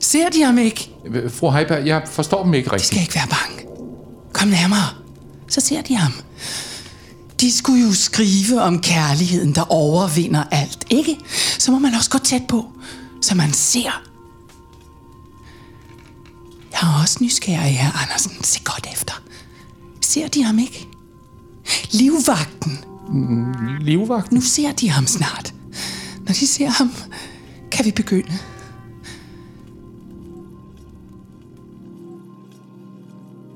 Ser 0.00 0.28
de 0.28 0.42
ham 0.42 0.58
ikke? 0.58 0.93
Fru 1.28 1.50
Heiberg, 1.50 1.86
jeg 1.86 2.02
forstår 2.10 2.44
dem 2.44 2.54
ikke 2.54 2.66
De 2.68 2.72
rigtigt. 2.74 2.86
skal 2.86 3.00
ikke 3.02 3.14
være 3.14 3.28
bange. 3.28 3.64
Kom 4.32 4.48
nærmere. 4.48 4.88
Så 5.48 5.60
ser 5.60 5.82
de 5.82 5.94
ham. 5.96 6.12
De 7.40 7.52
skulle 7.52 7.82
jo 7.86 7.92
skrive 7.92 8.62
om 8.62 8.80
kærligheden, 8.80 9.54
der 9.54 9.72
overvinder 9.72 10.44
alt, 10.50 10.84
ikke? 10.90 11.16
Så 11.58 11.70
må 11.72 11.78
man 11.78 11.94
også 11.94 12.10
gå 12.10 12.18
tæt 12.18 12.42
på, 12.48 12.66
så 13.22 13.34
man 13.34 13.52
ser. 13.52 14.02
Jeg 16.72 16.80
er 16.96 17.00
også 17.02 17.18
nysgerrig 17.20 17.78
her, 17.78 18.02
Andersen. 18.02 18.32
Se 18.44 18.60
godt 18.64 18.88
efter. 18.92 19.14
Ser 20.00 20.28
de 20.28 20.42
ham 20.44 20.58
ikke? 20.58 20.86
Livvagten. 21.90 22.84
Livvagt? 23.80 24.32
Nu 24.32 24.40
ser 24.40 24.72
de 24.72 24.90
ham 24.90 25.06
snart. 25.06 25.54
Når 26.26 26.32
de 26.32 26.46
ser 26.46 26.68
ham, 26.68 26.92
kan 27.70 27.84
vi 27.84 27.90
begynde. 27.90 28.32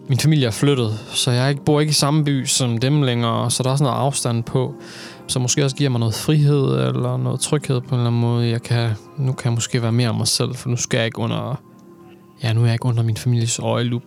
Min 0.09 0.19
familie 0.19 0.47
er 0.47 0.51
flyttet, 0.51 0.99
så 1.11 1.31
jeg 1.31 1.51
ikke- 1.51 1.65
bor 1.65 1.81
ikke 1.81 1.91
i 1.91 1.95
samme 1.95 2.25
by 2.25 2.47
som 2.47 2.79
dem 2.79 3.03
længere, 3.03 3.51
så 3.51 3.63
der 3.63 3.71
er 3.71 3.77
sådan 3.77 3.85
noget 3.93 4.07
afstand 4.07 4.45
på. 4.45 4.75
Så 5.27 5.39
måske 5.39 5.65
også 5.65 5.77
giver 5.77 5.91
mig 5.91 6.01
noget 6.01 6.15
frihed 6.15 6.65
eller 6.87 7.17
noget 7.17 7.41
tryghed 7.41 7.81
på 7.81 7.89
en 7.89 7.95
eller 7.95 8.07
anden 8.07 8.21
måde. 8.21 8.49
Jeg 8.49 8.63
kan, 8.63 8.91
nu 9.17 9.33
kan 9.33 9.45
jeg 9.51 9.55
måske 9.55 9.83
være 9.83 9.93
mere 9.93 10.15
mig 10.15 10.29
selv, 10.29 10.55
for 10.55 10.69
nu 10.69 10.77
skal 10.77 10.99
jeg 10.99 11.07
ikke 11.07 11.19
under... 11.19 11.61
Ja, 12.43 12.53
nu 12.53 12.61
er 12.61 12.65
jeg 12.65 12.73
ikke 12.75 12.87
under 12.87 13.03
min 13.03 13.17
families 13.17 13.59
øjelup. 13.59 14.03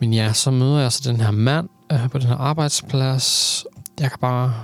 Men 0.00 0.14
ja, 0.14 0.32
så 0.32 0.50
møder 0.50 0.78
jeg 0.78 0.92
så 0.92 1.10
den 1.10 1.20
her 1.20 1.30
mand 1.30 1.68
øh, 1.92 2.10
på 2.10 2.18
den 2.18 2.26
her 2.26 2.36
arbejdsplads. 2.36 3.64
Jeg 4.00 4.10
kan 4.10 4.18
bare 4.20 4.54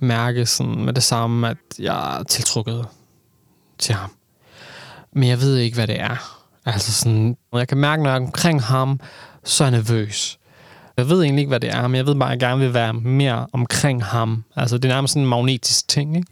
mærke 0.00 0.46
sådan 0.46 0.84
med 0.84 0.92
det 0.92 1.02
samme, 1.02 1.48
at 1.48 1.56
jeg 1.78 2.18
er 2.18 2.22
tiltrukket 2.22 2.86
til 3.78 3.94
ham. 3.94 4.10
Men 5.12 5.28
jeg 5.28 5.40
ved 5.40 5.56
ikke, 5.56 5.74
hvad 5.74 5.86
det 5.86 6.00
er. 6.00 6.39
Altså 6.66 6.92
sådan, 6.92 7.36
jeg 7.52 7.68
kan 7.68 7.78
mærke, 7.78 8.02
når 8.02 8.10
jeg 8.10 8.16
er 8.16 8.20
omkring 8.20 8.62
ham, 8.62 9.00
så 9.44 9.64
er 9.64 9.68
jeg 9.68 9.78
nervøs. 9.78 10.38
Jeg 10.96 11.08
ved 11.08 11.22
egentlig 11.22 11.42
ikke, 11.42 11.48
hvad 11.48 11.60
det 11.60 11.70
er, 11.70 11.88
men 11.88 11.96
jeg 11.96 12.06
ved 12.06 12.14
bare, 12.14 12.28
at 12.28 12.30
jeg 12.30 12.48
gerne 12.48 12.60
vil 12.60 12.74
være 12.74 12.92
mere 12.92 13.46
omkring 13.52 14.04
ham. 14.04 14.44
Altså, 14.56 14.78
det 14.78 14.84
er 14.84 14.94
nærmest 14.94 15.12
sådan 15.12 15.22
en 15.22 15.28
magnetisk 15.28 15.88
ting, 15.88 16.16
ikke? 16.16 16.28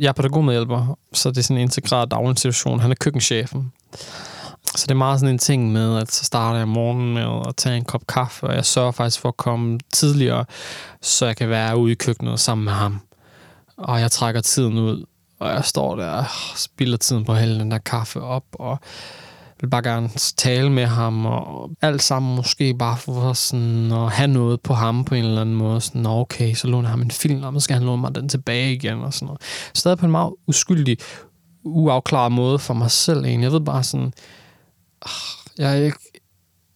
Jeg 0.00 0.08
er 0.08 0.12
pædagogmedhjælper, 0.12 0.98
så 1.12 1.30
det 1.30 1.38
er 1.38 1.42
sådan 1.42 1.56
en 1.56 1.62
integreret 1.62 2.10
daginstitution. 2.10 2.80
Han 2.80 2.90
er 2.90 2.94
køkkenchefen. 2.94 3.72
Så 4.76 4.86
det 4.86 4.90
er 4.90 4.94
meget 4.94 5.20
sådan 5.20 5.34
en 5.34 5.38
ting 5.38 5.72
med, 5.72 5.98
at 5.98 6.12
så 6.12 6.24
starter 6.24 6.58
jeg 6.58 6.62
om 6.62 6.68
morgenen 6.68 7.14
med 7.14 7.42
at 7.48 7.56
tage 7.56 7.76
en 7.76 7.84
kop 7.84 8.06
kaffe, 8.06 8.46
og 8.46 8.54
jeg 8.54 8.64
sørger 8.64 8.92
faktisk 8.92 9.20
for 9.20 9.28
at 9.28 9.36
komme 9.36 9.78
tidligere, 9.92 10.44
så 11.02 11.26
jeg 11.26 11.36
kan 11.36 11.48
være 11.48 11.76
ude 11.76 11.92
i 11.92 11.94
køkkenet 11.94 12.40
sammen 12.40 12.64
med 12.64 12.72
ham. 12.72 13.00
Og 13.76 14.00
jeg 14.00 14.10
trækker 14.10 14.40
tiden 14.40 14.78
ud, 14.78 15.04
og 15.38 15.50
jeg 15.50 15.64
står 15.64 15.96
der 15.96 16.10
og 16.10 16.24
spilder 16.56 16.96
tiden 16.96 17.24
på 17.24 17.32
at 17.32 17.38
hælde 17.38 17.60
den 17.60 17.70
der 17.70 17.78
kaffe 17.78 18.20
op, 18.20 18.44
og 18.52 18.78
vil 19.60 19.70
bare 19.70 19.82
gerne 19.82 20.08
tale 20.36 20.70
med 20.70 20.86
ham, 20.86 21.26
og 21.26 21.70
alt 21.82 22.02
sammen 22.02 22.36
måske 22.36 22.74
bare 22.74 22.96
for 22.96 23.32
sådan 23.32 23.92
at 23.92 24.12
have 24.12 24.28
noget 24.28 24.60
på 24.60 24.74
ham 24.74 25.04
på 25.04 25.14
en 25.14 25.24
eller 25.24 25.40
anden 25.40 25.54
måde. 25.54 25.80
Sådan, 25.80 26.02
"Nå, 26.02 26.20
okay, 26.20 26.54
så 26.54 26.66
låner 26.66 26.88
jeg 26.88 26.90
ham 26.90 27.02
en 27.02 27.10
film, 27.10 27.42
og 27.42 27.52
så 27.52 27.60
skal 27.60 27.74
han 27.74 27.86
låne 27.86 28.00
mig 28.00 28.14
den 28.14 28.28
tilbage 28.28 28.72
igen, 28.72 28.98
og 29.02 29.14
sådan 29.14 29.26
noget. 29.26 29.40
Stadig 29.74 29.98
på 29.98 30.06
en 30.06 30.12
meget 30.12 30.32
uskyldig, 30.46 30.96
uafklaret 31.64 32.32
måde 32.32 32.58
for 32.58 32.74
mig 32.74 32.90
selv 32.90 33.24
egentlig. 33.24 33.44
Jeg 33.44 33.52
ved 33.52 33.60
bare 33.60 33.82
sådan, 33.82 34.12
ah, 35.02 35.10
jeg, 35.58 35.82
jeg, 35.82 35.92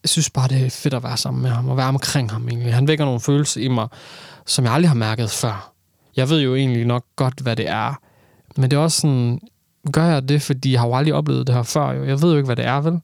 jeg 0.03 0.09
synes 0.09 0.31
bare, 0.31 0.49
det 0.49 0.67
er 0.67 0.71
fedt 0.71 0.95
at 0.95 1.03
være 1.03 1.17
sammen 1.17 1.43
med 1.43 1.51
ham, 1.51 1.69
og 1.69 1.77
være 1.77 1.89
omkring 1.89 2.31
ham 2.31 2.49
egentlig. 2.49 2.75
Han 2.75 2.89
vækker 2.89 3.05
nogle 3.05 3.21
følelser 3.21 3.61
i 3.61 3.69
mig, 3.69 3.89
som 4.47 4.65
jeg 4.65 4.73
aldrig 4.73 4.91
har 4.91 4.97
mærket 4.97 5.31
før. 5.31 5.73
Jeg 6.17 6.29
ved 6.31 6.41
jo 6.41 6.55
egentlig 6.55 6.87
nok 6.87 7.05
godt, 7.17 7.41
hvad 7.41 7.57
det 7.57 7.69
er, 7.69 7.95
men 8.57 8.71
det 8.71 8.77
er 8.77 8.81
også 8.81 9.01
sådan, 9.01 9.41
gør 9.93 10.05
jeg 10.05 10.29
det, 10.29 10.43
fordi 10.43 10.73
jeg 10.73 10.81
har 10.81 10.87
jo 10.87 10.95
aldrig 10.95 11.15
oplevet 11.15 11.47
det 11.47 11.55
her 11.55 11.63
før. 11.63 11.93
Jo. 11.93 12.05
Jeg 12.05 12.23
ved 12.23 12.31
jo 12.31 12.37
ikke, 12.37 12.47
hvad 12.47 12.57
det 12.57 12.67
er, 12.67 12.81
vel? 12.81 13.01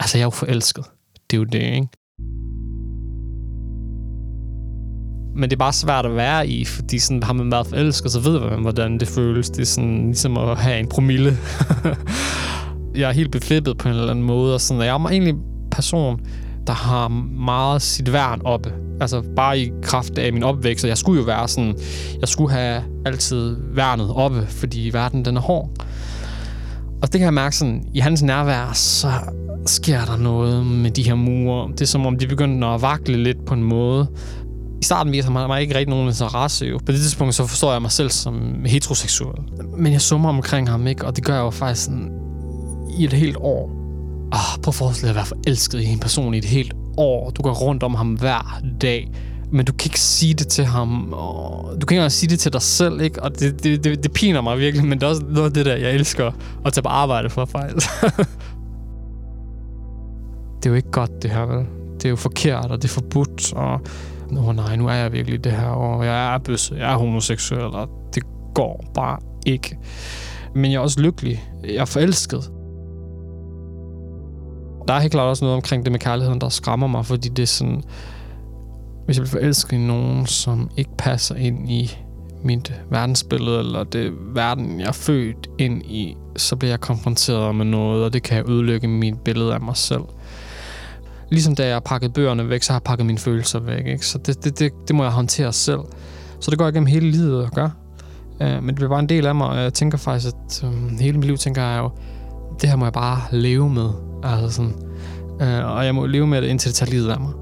Altså, 0.00 0.18
jeg 0.18 0.22
er 0.22 0.26
jo 0.26 0.30
forelsket. 0.30 0.84
Det 1.30 1.36
er 1.36 1.38
jo 1.38 1.44
det, 1.44 1.62
ikke? 1.62 1.88
Men 5.36 5.50
det 5.50 5.52
er 5.52 5.58
bare 5.58 5.72
svært 5.72 6.06
at 6.06 6.16
være 6.16 6.48
i, 6.48 6.64
fordi 6.64 6.98
sådan, 6.98 7.22
har 7.22 7.32
man 7.32 7.50
været 7.50 7.66
forelsket, 7.66 8.12
så 8.12 8.20
ved 8.20 8.40
man, 8.40 8.60
hvordan 8.60 8.98
det 9.00 9.08
føles. 9.08 9.50
Det 9.50 9.60
er 9.60 9.66
sådan, 9.66 10.06
ligesom 10.06 10.36
at 10.36 10.58
have 10.58 10.78
en 10.78 10.88
promille. 10.88 11.38
jeg 12.94 13.08
er 13.08 13.12
helt 13.12 13.32
beflippet 13.32 13.78
på 13.78 13.88
en 13.88 13.94
eller 13.94 14.10
anden 14.10 14.24
måde, 14.24 14.54
og 14.54 14.60
sådan, 14.60 14.80
og 14.80 14.86
jeg 14.86 14.94
er 14.94 14.98
egentlig 14.98 15.32
en 15.32 15.42
person, 15.70 16.20
der 16.66 16.72
har 16.72 17.08
meget 17.08 17.82
sit 17.82 18.12
værn 18.12 18.40
oppe. 18.44 18.72
Altså 19.02 19.22
bare 19.36 19.58
i 19.58 19.72
kraft 19.82 20.18
af 20.18 20.32
min 20.32 20.42
opvækst, 20.42 20.84
og 20.84 20.88
jeg 20.88 20.98
skulle 20.98 21.20
jo 21.20 21.24
være 21.26 21.48
sådan, 21.48 21.74
jeg 22.20 22.28
skulle 22.28 22.52
have 22.52 22.82
altid 23.06 23.56
værnet 23.74 24.10
oppe, 24.14 24.46
fordi 24.48 24.90
verden 24.92 25.24
den 25.24 25.36
er 25.36 25.40
hård. 25.40 25.70
Og 27.02 27.12
det 27.12 27.18
kan 27.18 27.20
jeg 27.20 27.34
mærke 27.34 27.56
sådan, 27.56 27.84
i 27.94 28.00
hans 28.00 28.22
nærvær, 28.22 28.70
så 28.74 29.10
sker 29.66 30.04
der 30.04 30.16
noget 30.16 30.66
med 30.66 30.90
de 30.90 31.02
her 31.02 31.14
mure. 31.14 31.68
Det 31.72 31.80
er 31.80 31.86
som 31.86 32.06
om, 32.06 32.18
de 32.18 32.26
begynder 32.26 32.68
at 32.68 32.82
vakle 32.82 33.22
lidt 33.22 33.44
på 33.46 33.54
en 33.54 33.62
måde. 33.62 34.06
I 34.82 34.84
starten 34.84 35.12
viser 35.12 35.30
han 35.30 35.48
mig 35.48 35.60
ikke 35.60 35.74
rigtig 35.74 35.90
nogen 35.90 36.08
interesse 36.08 36.66
jo. 36.66 36.78
På 36.86 36.92
det 36.92 37.00
tidspunkt, 37.00 37.34
så 37.34 37.46
forstår 37.46 37.72
jeg 37.72 37.82
mig 37.82 37.90
selv 37.90 38.10
som 38.10 38.64
heteroseksuel. 38.66 39.38
Men 39.76 39.92
jeg 39.92 40.00
summer 40.00 40.28
omkring 40.28 40.70
ham, 40.70 40.86
ikke? 40.86 41.06
Og 41.06 41.16
det 41.16 41.24
gør 41.24 41.34
jeg 41.34 41.42
jo 41.42 41.50
faktisk 41.50 41.84
sådan 41.84 42.10
i 42.98 43.04
et 43.04 43.12
helt 43.12 43.36
år. 43.36 43.70
Ah, 44.32 44.62
prøv 44.62 44.70
at 44.70 44.74
forestille 44.74 45.08
dig 45.08 45.10
at 45.10 45.16
være 45.16 45.26
forelsket 45.26 45.80
i 45.80 45.86
en 45.86 45.98
person 45.98 46.34
i 46.34 46.38
et 46.38 46.44
helt 46.44 46.74
år. 46.96 47.30
Du 47.30 47.42
går 47.42 47.52
rundt 47.52 47.82
om 47.82 47.94
ham 47.94 48.12
hver 48.12 48.60
dag. 48.80 49.10
Men 49.52 49.66
du 49.66 49.72
kan 49.72 49.88
ikke 49.88 50.00
sige 50.00 50.34
det 50.34 50.48
til 50.48 50.64
ham. 50.64 51.12
Og 51.12 51.64
du 51.64 51.86
kan 51.86 51.94
ikke 51.94 52.00
engang 52.00 52.12
sige 52.12 52.30
det 52.30 52.38
til 52.38 52.52
dig 52.52 52.62
selv, 52.62 53.00
ikke? 53.00 53.22
Og 53.22 53.40
det, 53.40 53.64
det, 53.64 53.84
det, 53.84 54.02
det 54.02 54.12
piner 54.12 54.40
mig 54.40 54.58
virkelig, 54.58 54.86
men 54.86 55.00
det 55.00 55.06
er 55.06 55.10
også 55.10 55.22
noget 55.28 55.46
af 55.46 55.54
det 55.54 55.66
der, 55.66 55.76
jeg 55.76 55.92
elsker 55.92 56.32
at 56.64 56.72
tage 56.72 56.82
på 56.82 56.88
arbejde 56.88 57.30
for, 57.30 57.44
faktisk. 57.44 57.88
det 60.56 60.66
er 60.66 60.70
jo 60.70 60.74
ikke 60.74 60.90
godt, 60.90 61.22
det 61.22 61.30
her, 61.30 61.46
vel? 61.46 61.66
Det 61.96 62.04
er 62.04 62.10
jo 62.10 62.16
forkert, 62.16 62.70
og 62.70 62.82
det 62.82 62.84
er 62.88 62.92
forbudt, 62.92 63.52
og... 63.52 63.80
Åh 64.36 64.48
oh, 64.48 64.56
nej, 64.56 64.76
nu 64.76 64.88
er 64.88 64.92
jeg 64.92 65.12
virkelig 65.12 65.44
det 65.44 65.52
her, 65.52 65.66
og 65.66 66.06
jeg 66.06 66.34
er 66.34 66.38
bøsse, 66.38 66.74
jeg 66.74 66.92
er 66.92 66.96
homoseksuel, 66.96 67.62
og 67.62 67.88
det 68.14 68.22
går 68.54 68.84
bare 68.94 69.18
ikke. 69.46 69.78
Men 70.54 70.72
jeg 70.72 70.76
er 70.76 70.80
også 70.80 71.00
lykkelig. 71.00 71.44
Jeg 71.64 71.74
er 71.74 71.84
forelsket. 71.84 72.50
Der 74.88 74.94
er 74.94 75.00
helt 75.00 75.12
klart 75.12 75.28
også 75.28 75.44
noget 75.44 75.56
omkring 75.56 75.84
det 75.84 75.92
med 75.92 76.00
kærligheden, 76.00 76.40
der 76.40 76.48
skræmmer 76.48 76.86
mig, 76.86 77.06
fordi 77.06 77.28
det 77.28 77.42
er 77.42 77.46
sådan... 77.46 77.82
Hvis 79.06 79.16
jeg 79.16 79.22
bliver 79.22 79.40
forelsket 79.40 79.76
i 79.76 79.86
nogen, 79.86 80.26
som 80.26 80.70
ikke 80.76 80.90
passer 80.98 81.34
ind 81.34 81.70
i 81.70 81.98
mit 82.44 82.72
verdensbillede, 82.90 83.58
eller 83.58 83.84
det 83.84 84.12
verden, 84.34 84.80
jeg 84.80 84.86
er 84.88 84.92
født 84.92 85.50
ind 85.58 85.82
i, 85.82 86.16
så 86.36 86.56
bliver 86.56 86.72
jeg 86.72 86.80
konfronteret 86.80 87.54
med 87.54 87.64
noget, 87.64 88.04
og 88.04 88.12
det 88.12 88.22
kan 88.22 88.50
ødelægge 88.50 88.88
mit 88.88 89.18
billede 89.18 89.54
af 89.54 89.60
mig 89.60 89.76
selv. 89.76 90.02
Ligesom 91.30 91.54
da 91.54 91.66
jeg 91.66 91.74
har 91.74 91.80
pakket 91.80 92.12
bøgerne 92.12 92.48
væk, 92.48 92.62
så 92.62 92.72
har 92.72 92.78
jeg 92.78 92.82
pakket 92.82 93.06
mine 93.06 93.18
følelser 93.18 93.58
væk. 93.58 93.86
Ikke? 93.86 94.06
Så 94.06 94.18
det, 94.18 94.44
det, 94.44 94.58
det, 94.58 94.72
det 94.88 94.96
må 94.96 95.02
jeg 95.02 95.12
håndtere 95.12 95.52
selv. 95.52 95.80
Så 96.40 96.50
det 96.50 96.58
går 96.58 96.64
jeg 96.64 96.72
gennem 96.72 96.86
hele 96.86 97.10
livet 97.10 97.44
og 97.44 97.50
gør. 97.50 97.70
Uh, 98.40 98.46
men 98.46 98.66
det 98.66 98.74
bliver 98.74 98.88
bare 98.88 99.00
en 99.00 99.08
del 99.08 99.26
af 99.26 99.34
mig, 99.34 99.46
og 99.46 99.62
jeg 99.62 99.74
tænker 99.74 99.98
faktisk, 99.98 100.34
at 100.34 100.64
um, 100.64 100.98
hele 101.00 101.18
mit 101.18 101.26
liv 101.26 101.36
tænker 101.36 101.62
jeg 101.62 101.78
jo, 101.78 101.90
det 102.60 102.68
her 102.68 102.76
må 102.76 102.84
jeg 102.84 102.92
bare 102.92 103.20
leve 103.32 103.70
med. 103.70 103.90
Altså 104.22 104.50
sådan, 104.56 104.74
uh, 105.30 105.70
og 105.76 105.84
jeg 105.84 105.94
må 105.94 106.06
leve 106.06 106.26
med 106.26 106.42
det, 106.42 106.48
indtil 106.48 106.68
det 106.68 106.74
tager 106.74 106.90
livet 106.90 107.08
af 107.10 107.20
mig. 107.20 107.32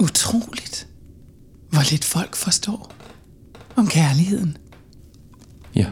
Utroligt, 0.00 0.88
hvor 1.70 1.90
lidt 1.90 2.04
folk 2.04 2.36
forstår 2.36 2.92
om 3.76 3.86
kærligheden. 3.86 4.56
Ja. 5.74 5.86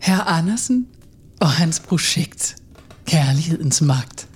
Herr 0.00 0.20
Andersen, 0.20 0.86
Og 1.40 1.50
hans 1.50 1.80
projekt, 1.80 2.56
Kærlighedens 3.06 3.82
Magt. 3.82 4.28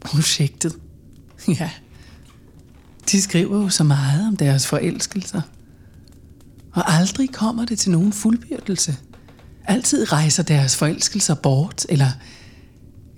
Projektet, 0.00 0.76
ja. 1.48 1.70
De 3.10 3.22
skriver 3.22 3.62
jo 3.62 3.68
så 3.68 3.84
meget 3.84 4.28
om 4.28 4.36
deres 4.36 4.66
forelskelser. 4.66 5.40
Og 6.72 6.92
aldrig 6.92 7.32
kommer 7.32 7.64
det 7.64 7.78
til 7.78 7.90
nogen 7.90 8.12
fuldbyrdelse. 8.12 8.96
Altid 9.64 10.12
rejser 10.12 10.42
deres 10.42 10.76
forelskelser 10.76 11.34
bort, 11.34 11.86
eller, 11.88 12.10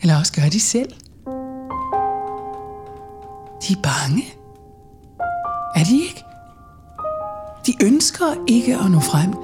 eller 0.00 0.18
også 0.18 0.33
gør 0.33 0.49
de 0.49 0.61
selv. 0.61 0.92
De 3.62 3.73
er 3.73 3.83
bange. 3.83 4.25
Er 5.75 5.85
de 5.85 5.95
ikke? 5.95 6.25
De 7.66 7.73
ønsker 7.83 8.45
ikke 8.49 8.78
at 8.78 8.90
nå 8.90 9.00
frem. 9.00 9.35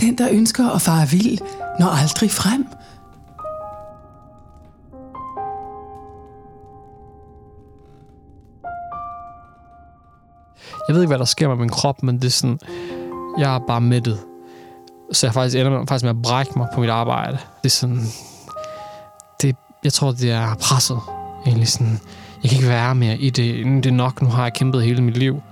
Den, 0.00 0.18
der 0.18 0.28
ønsker 0.30 0.70
at 0.70 0.82
fare 0.82 1.08
vild, 1.08 1.38
når 1.80 1.86
aldrig 1.86 2.30
frem. 2.30 2.66
Jeg 10.88 10.94
ved 10.94 11.02
ikke, 11.02 11.10
hvad 11.10 11.18
der 11.18 11.24
sker 11.24 11.48
med 11.48 11.56
min 11.56 11.68
krop, 11.68 12.02
men 12.02 12.16
det 12.16 12.24
er 12.24 12.30
sådan, 12.30 12.58
jeg 13.38 13.54
er 13.54 13.60
bare 13.66 13.80
mættet. 13.80 14.18
Så 15.12 15.26
jeg 15.26 15.34
faktisk 15.34 15.56
ender 15.56 15.78
med, 15.78 15.86
faktisk 15.86 16.04
med 16.04 16.10
at 16.10 16.22
brække 16.22 16.52
mig 16.56 16.68
på 16.74 16.80
mit 16.80 16.90
arbejde. 16.90 17.38
Det 17.62 17.68
er 17.68 17.74
sådan, 17.74 18.00
det, 19.42 19.56
jeg 19.84 19.92
tror, 19.92 20.12
det 20.12 20.30
er 20.30 20.54
presset. 20.54 20.98
Egentlig 21.46 21.68
sådan, 21.68 22.00
jeg 22.42 22.50
kan 22.50 22.58
ikke 22.58 22.68
være 22.68 22.94
mere 22.94 23.18
i 23.18 23.30
det. 23.30 23.66
Det 23.84 23.86
er 23.86 23.94
nok, 23.94 24.22
nu 24.22 24.28
har 24.28 24.42
jeg 24.42 24.52
kæmpet 24.52 24.82
hele 24.82 25.02
mit 25.02 25.16
liv. 25.16 25.42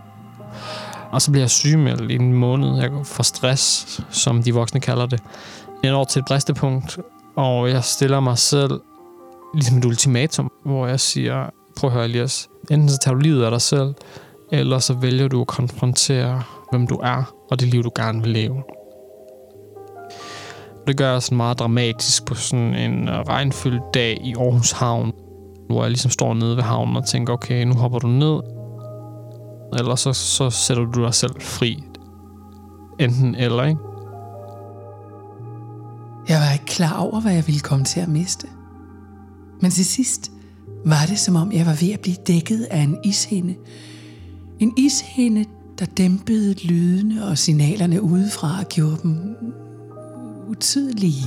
Og 1.10 1.22
så 1.22 1.30
bliver 1.30 1.42
jeg 1.42 1.50
sygemeldt 1.50 2.10
i 2.10 2.14
en 2.14 2.32
måned. 2.32 2.76
Jeg 2.76 2.90
får 3.04 3.22
stress, 3.22 4.00
som 4.10 4.42
de 4.42 4.54
voksne 4.54 4.80
kalder 4.80 5.06
det. 5.06 5.20
Jeg 5.82 5.90
når 5.90 6.04
til 6.04 6.20
et 6.20 6.24
bristepunkt, 6.26 6.98
og 7.36 7.70
jeg 7.70 7.84
stiller 7.84 8.20
mig 8.20 8.38
selv 8.38 8.80
ligesom 9.54 9.78
et 9.78 9.84
ultimatum, 9.84 10.50
hvor 10.64 10.86
jeg 10.86 11.00
siger, 11.00 11.46
prøv 11.76 11.90
at 11.90 11.94
høre 11.94 12.04
Elias, 12.04 12.48
enten 12.70 12.88
så 12.88 12.98
tager 12.98 13.14
du 13.14 13.20
livet 13.20 13.44
af 13.44 13.50
dig 13.50 13.60
selv, 13.60 13.94
eller 14.52 14.78
så 14.78 14.94
vælger 14.94 15.28
du 15.28 15.40
at 15.40 15.46
konfrontere, 15.46 16.42
hvem 16.70 16.86
du 16.86 16.94
er, 16.94 17.34
og 17.50 17.60
det 17.60 17.68
liv, 17.68 17.82
du 17.82 17.90
gerne 17.96 18.22
vil 18.22 18.30
leve. 18.30 18.62
Det 20.86 20.96
gør 20.96 21.12
jeg 21.12 21.22
sådan 21.22 21.36
meget 21.36 21.58
dramatisk 21.58 22.24
på 22.24 22.34
sådan 22.34 22.74
en 22.74 23.08
øh, 23.08 23.14
regnfyldt 23.14 23.82
dag 23.94 24.20
i 24.24 24.34
Aarhus 24.38 24.72
Havn, 24.72 25.12
hvor 25.68 25.82
jeg 25.82 25.90
ligesom 25.90 26.10
står 26.10 26.34
nede 26.34 26.56
ved 26.56 26.62
havnen 26.62 26.96
og 26.96 27.06
tænker, 27.06 27.32
okay, 27.32 27.64
nu 27.64 27.74
hopper 27.74 27.98
du 27.98 28.06
ned, 28.06 28.40
eller 29.78 29.94
så, 29.94 30.12
så 30.12 30.50
sætter 30.50 30.84
du 30.84 31.04
dig 31.04 31.14
selv 31.14 31.40
fri. 31.40 31.84
Enten 33.00 33.34
eller, 33.34 33.64
ikke? 33.64 33.80
Jeg 36.28 36.40
var 36.40 36.52
ikke 36.52 36.64
klar 36.64 37.00
over, 37.00 37.20
hvad 37.20 37.32
jeg 37.32 37.46
ville 37.46 37.60
komme 37.60 37.84
til 37.84 38.00
at 38.00 38.08
miste. 38.08 38.46
Men 39.60 39.70
til 39.70 39.84
sidst 39.84 40.32
var 40.84 41.06
det, 41.08 41.18
som 41.18 41.36
om 41.36 41.52
jeg 41.52 41.66
var 41.66 41.76
ved 41.80 41.92
at 41.92 42.00
blive 42.00 42.16
dækket 42.26 42.66
af 42.70 42.78
en 42.80 42.98
ishinde. 43.04 43.54
En 44.62 44.72
ishinde, 44.76 45.44
der 45.78 45.86
dæmpede 45.86 46.54
lydene 46.54 47.26
og 47.26 47.38
signalerne 47.38 48.02
udefra 48.02 48.58
og 48.58 48.68
gjorde 48.68 48.96
dem 49.02 49.36
utydelige. 50.48 51.24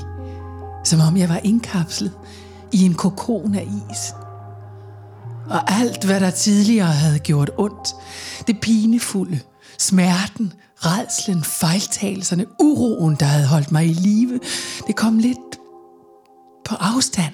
Som 0.84 1.00
om 1.00 1.18
jeg 1.18 1.30
var 1.30 1.40
indkapslet 1.44 2.12
i 2.72 2.86
en 2.86 2.94
kokon 2.94 3.56
af 3.56 3.68
is. 3.92 4.14
Og 5.50 5.72
alt, 5.72 6.06
hvad 6.06 6.20
der 6.20 6.30
tidligere 6.30 6.92
havde 6.92 7.20
gjort 7.20 7.52
ondt, 7.58 7.96
det 8.48 8.60
pinefulde, 8.62 9.40
smerten, 9.80 10.54
redslen, 10.78 11.44
fejltagelserne, 11.44 12.46
uroen, 12.60 13.16
der 13.20 13.26
havde 13.26 13.48
holdt 13.48 13.72
mig 13.72 13.86
i 13.86 13.94
live, 13.94 14.40
det 14.88 14.96
kom 14.96 15.20
lidt 15.20 15.60
på 16.66 16.76
afstand. 16.76 17.34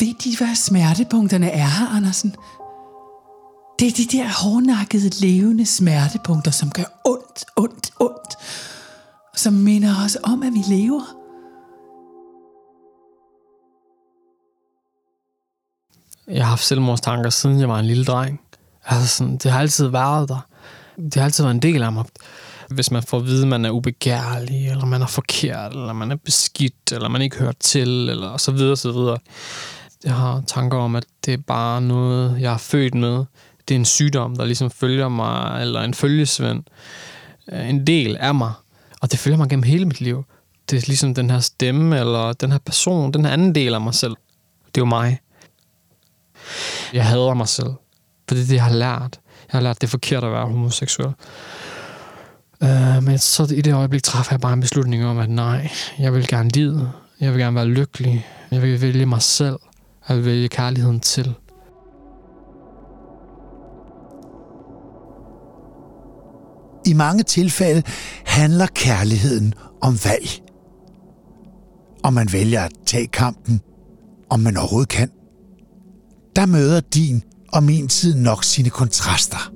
Ved 0.00 0.14
de, 0.24 0.36
hvad 0.36 0.54
smertepunkterne 0.54 1.50
er 1.50 1.96
Andersen? 1.96 2.34
Det 3.78 3.88
er 3.88 3.92
de 3.92 4.16
der 4.16 4.28
hårdnakkede, 4.42 5.20
levende 5.20 5.66
smertepunkter, 5.66 6.50
som 6.50 6.70
gør 6.70 7.00
ondt, 7.04 7.44
ondt, 7.56 7.90
ondt. 8.00 8.34
Som 9.36 9.52
minder 9.52 10.04
os 10.04 10.16
om, 10.22 10.42
at 10.42 10.52
vi 10.52 10.74
lever. 10.74 11.02
Jeg 16.28 16.44
har 16.44 16.50
haft 16.50 16.64
selvmordstanker, 16.64 17.30
siden 17.30 17.60
jeg 17.60 17.68
var 17.68 17.78
en 17.78 17.86
lille 17.86 18.04
dreng. 18.04 18.40
Altså 18.84 19.16
sådan, 19.16 19.36
det 19.36 19.50
har 19.50 19.60
altid 19.60 19.86
været 19.86 20.28
der. 20.28 20.46
Det 20.96 21.14
har 21.14 21.24
altid 21.24 21.44
været 21.44 21.54
en 21.54 21.62
del 21.62 21.82
af 21.82 21.92
mig. 21.92 22.04
Hvis 22.68 22.90
man 22.90 23.02
får 23.02 23.18
at 23.18 23.24
vide, 23.26 23.42
at 23.42 23.48
man 23.48 23.64
er 23.64 23.70
ubegærlig, 23.70 24.68
eller 24.70 24.84
man 24.84 25.02
er 25.02 25.06
forkert, 25.06 25.72
eller 25.72 25.92
man 25.92 26.10
er 26.10 26.16
beskidt, 26.16 26.92
eller 26.92 27.08
man 27.08 27.22
ikke 27.22 27.36
hører 27.36 27.52
til, 27.60 28.08
eller 28.08 28.36
så 28.36 28.52
videre, 28.52 28.76
så 28.76 28.92
videre. 28.92 29.18
Jeg 30.04 30.14
har 30.14 30.42
tanker 30.46 30.78
om, 30.78 30.96
at 30.96 31.04
det 31.24 31.34
er 31.34 31.38
bare 31.46 31.80
noget, 31.80 32.40
jeg 32.40 32.52
er 32.52 32.58
født 32.58 32.94
med. 32.94 33.24
Det 33.68 33.74
er 33.74 33.78
en 33.78 33.84
sygdom, 33.84 34.36
der 34.36 34.44
ligesom 34.44 34.70
følger 34.70 35.08
mig, 35.08 35.62
eller 35.62 35.80
en 35.80 35.94
følgesvend. 35.94 36.62
Øh, 37.52 37.68
en 37.68 37.86
del 37.86 38.16
af 38.16 38.34
mig. 38.34 38.52
Og 39.00 39.10
det 39.10 39.18
følger 39.18 39.38
mig 39.38 39.48
gennem 39.48 39.62
hele 39.62 39.84
mit 39.84 40.00
liv. 40.00 40.24
Det 40.70 40.76
er 40.76 40.84
ligesom 40.86 41.14
den 41.14 41.30
her 41.30 41.40
stemme, 41.40 41.98
eller 41.98 42.32
den 42.32 42.52
her 42.52 42.58
person, 42.58 43.12
den 43.12 43.24
her 43.24 43.32
anden 43.32 43.54
del 43.54 43.74
af 43.74 43.80
mig 43.80 43.94
selv. 43.94 44.16
Det 44.66 44.76
er 44.76 44.80
jo 44.80 44.84
mig. 44.84 45.20
Jeg 46.92 47.06
hader 47.06 47.34
mig 47.34 47.48
selv. 47.48 47.70
For 48.28 48.34
det 48.34 48.42
er 48.42 48.46
det, 48.46 48.54
jeg 48.54 48.64
har 48.64 48.74
lært. 48.74 49.20
Jeg 49.52 49.58
har 49.58 49.60
lært, 49.60 49.80
det 49.80 49.86
er 49.86 49.90
forkert 49.90 50.24
at 50.24 50.32
være 50.32 50.46
homoseksuel. 50.46 51.12
Uh, 52.60 53.02
men 53.02 53.18
så 53.18 53.54
i 53.56 53.60
det 53.60 53.74
øjeblik 53.74 54.02
træffer 54.02 54.32
jeg 54.32 54.40
bare 54.40 54.52
en 54.52 54.60
beslutning 54.60 55.04
om, 55.04 55.18
at 55.18 55.30
nej, 55.30 55.70
jeg 55.98 56.14
vil 56.14 56.26
gerne 56.26 56.48
lide. 56.48 56.90
Jeg 57.20 57.32
vil 57.32 57.40
gerne 57.40 57.56
være 57.56 57.66
lykkelig. 57.66 58.26
Jeg 58.50 58.62
vil 58.62 58.82
vælge 58.82 59.06
mig 59.06 59.22
selv. 59.22 59.56
Jeg 60.08 60.16
vil 60.16 60.24
vælge 60.24 60.48
kærligheden 60.48 61.00
til. 61.00 61.34
I 66.88 66.92
mange 66.92 67.22
tilfælde 67.22 67.82
handler 68.24 68.66
kærligheden 68.66 69.54
om 69.80 69.98
valg. 70.04 70.28
Om 72.02 72.12
man 72.12 72.32
vælger 72.32 72.62
at 72.62 72.72
tage 72.86 73.06
kampen, 73.06 73.60
om 74.30 74.40
man 74.40 74.56
overhovedet 74.56 74.88
kan. 74.88 75.10
Der 76.36 76.46
møder 76.46 76.80
din 76.80 77.22
og 77.52 77.62
min 77.62 77.88
tid 77.88 78.14
nok 78.14 78.44
sine 78.44 78.70
kontraster. 78.70 79.52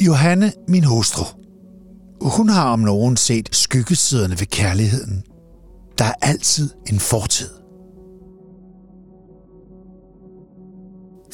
Johanne, 0.00 0.52
min 0.68 0.84
hustru. 0.84 1.24
Hun 2.20 2.48
har 2.48 2.72
om 2.72 2.78
nogen 2.78 3.16
set 3.16 3.48
skyggesiderne 3.52 4.40
ved 4.40 4.46
kærligheden. 4.46 5.22
Der 5.98 6.04
er 6.04 6.14
altid 6.22 6.70
en 6.88 7.00
fortid. 7.00 7.48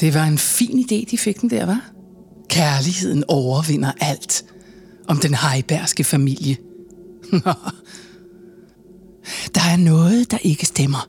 Det 0.00 0.14
var 0.14 0.24
en 0.24 0.38
fin 0.38 0.78
idé, 0.78 1.10
de 1.10 1.18
fik 1.18 1.40
den 1.40 1.50
der, 1.50 1.66
var. 1.66 1.90
Kærligheden 2.48 3.24
overvinder 3.28 3.92
alt. 4.00 4.44
Om 5.08 5.18
den 5.18 5.34
hejbærske 5.34 6.04
familie. 6.04 6.56
der 9.54 9.60
er 9.72 9.76
noget, 9.76 10.30
der 10.30 10.38
ikke 10.38 10.66
stemmer. 10.66 11.08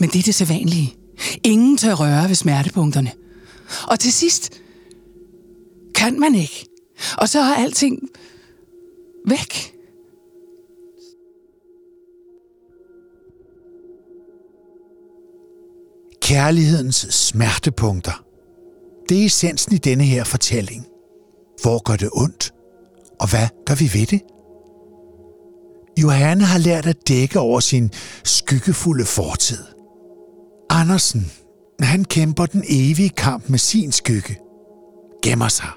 Men 0.00 0.10
det 0.10 0.18
er 0.18 0.22
det 0.22 0.34
sædvanlige. 0.34 0.94
Ingen 1.44 1.76
tør 1.76 1.94
røre 1.94 2.28
ved 2.28 2.34
smertepunkterne. 2.34 3.12
Og 3.88 4.00
til 4.00 4.12
sidst 4.12 4.60
kan 5.94 6.20
man 6.20 6.34
ikke. 6.34 6.66
Og 7.18 7.28
så 7.28 7.40
er 7.40 7.54
alting 7.54 8.08
væk. 9.26 9.72
Kærlighedens 16.20 17.06
smertepunkter. 17.10 18.24
Det 19.08 19.22
er 19.22 19.26
essensen 19.26 19.74
i 19.74 19.78
denne 19.78 20.04
her 20.04 20.24
fortælling. 20.24 20.86
Hvor 21.62 21.82
gør 21.82 21.96
det 21.96 22.10
ondt? 22.12 22.52
Og 23.20 23.30
hvad 23.30 23.48
gør 23.66 23.74
vi 23.74 23.90
ved 23.98 24.06
det? 24.06 24.20
Johanne 26.02 26.44
har 26.44 26.58
lært 26.58 26.86
at 26.86 27.08
dække 27.08 27.40
over 27.40 27.60
sin 27.60 27.90
skyggefulde 28.24 29.04
fortid. 29.04 29.64
Andersen, 30.70 31.32
han 31.80 32.04
kæmper 32.04 32.46
den 32.46 32.64
evige 32.68 33.08
kamp 33.08 33.48
med 33.48 33.58
sin 33.58 33.92
skygge. 33.92 34.38
Gemmer 35.22 35.48
sig. 35.48 35.68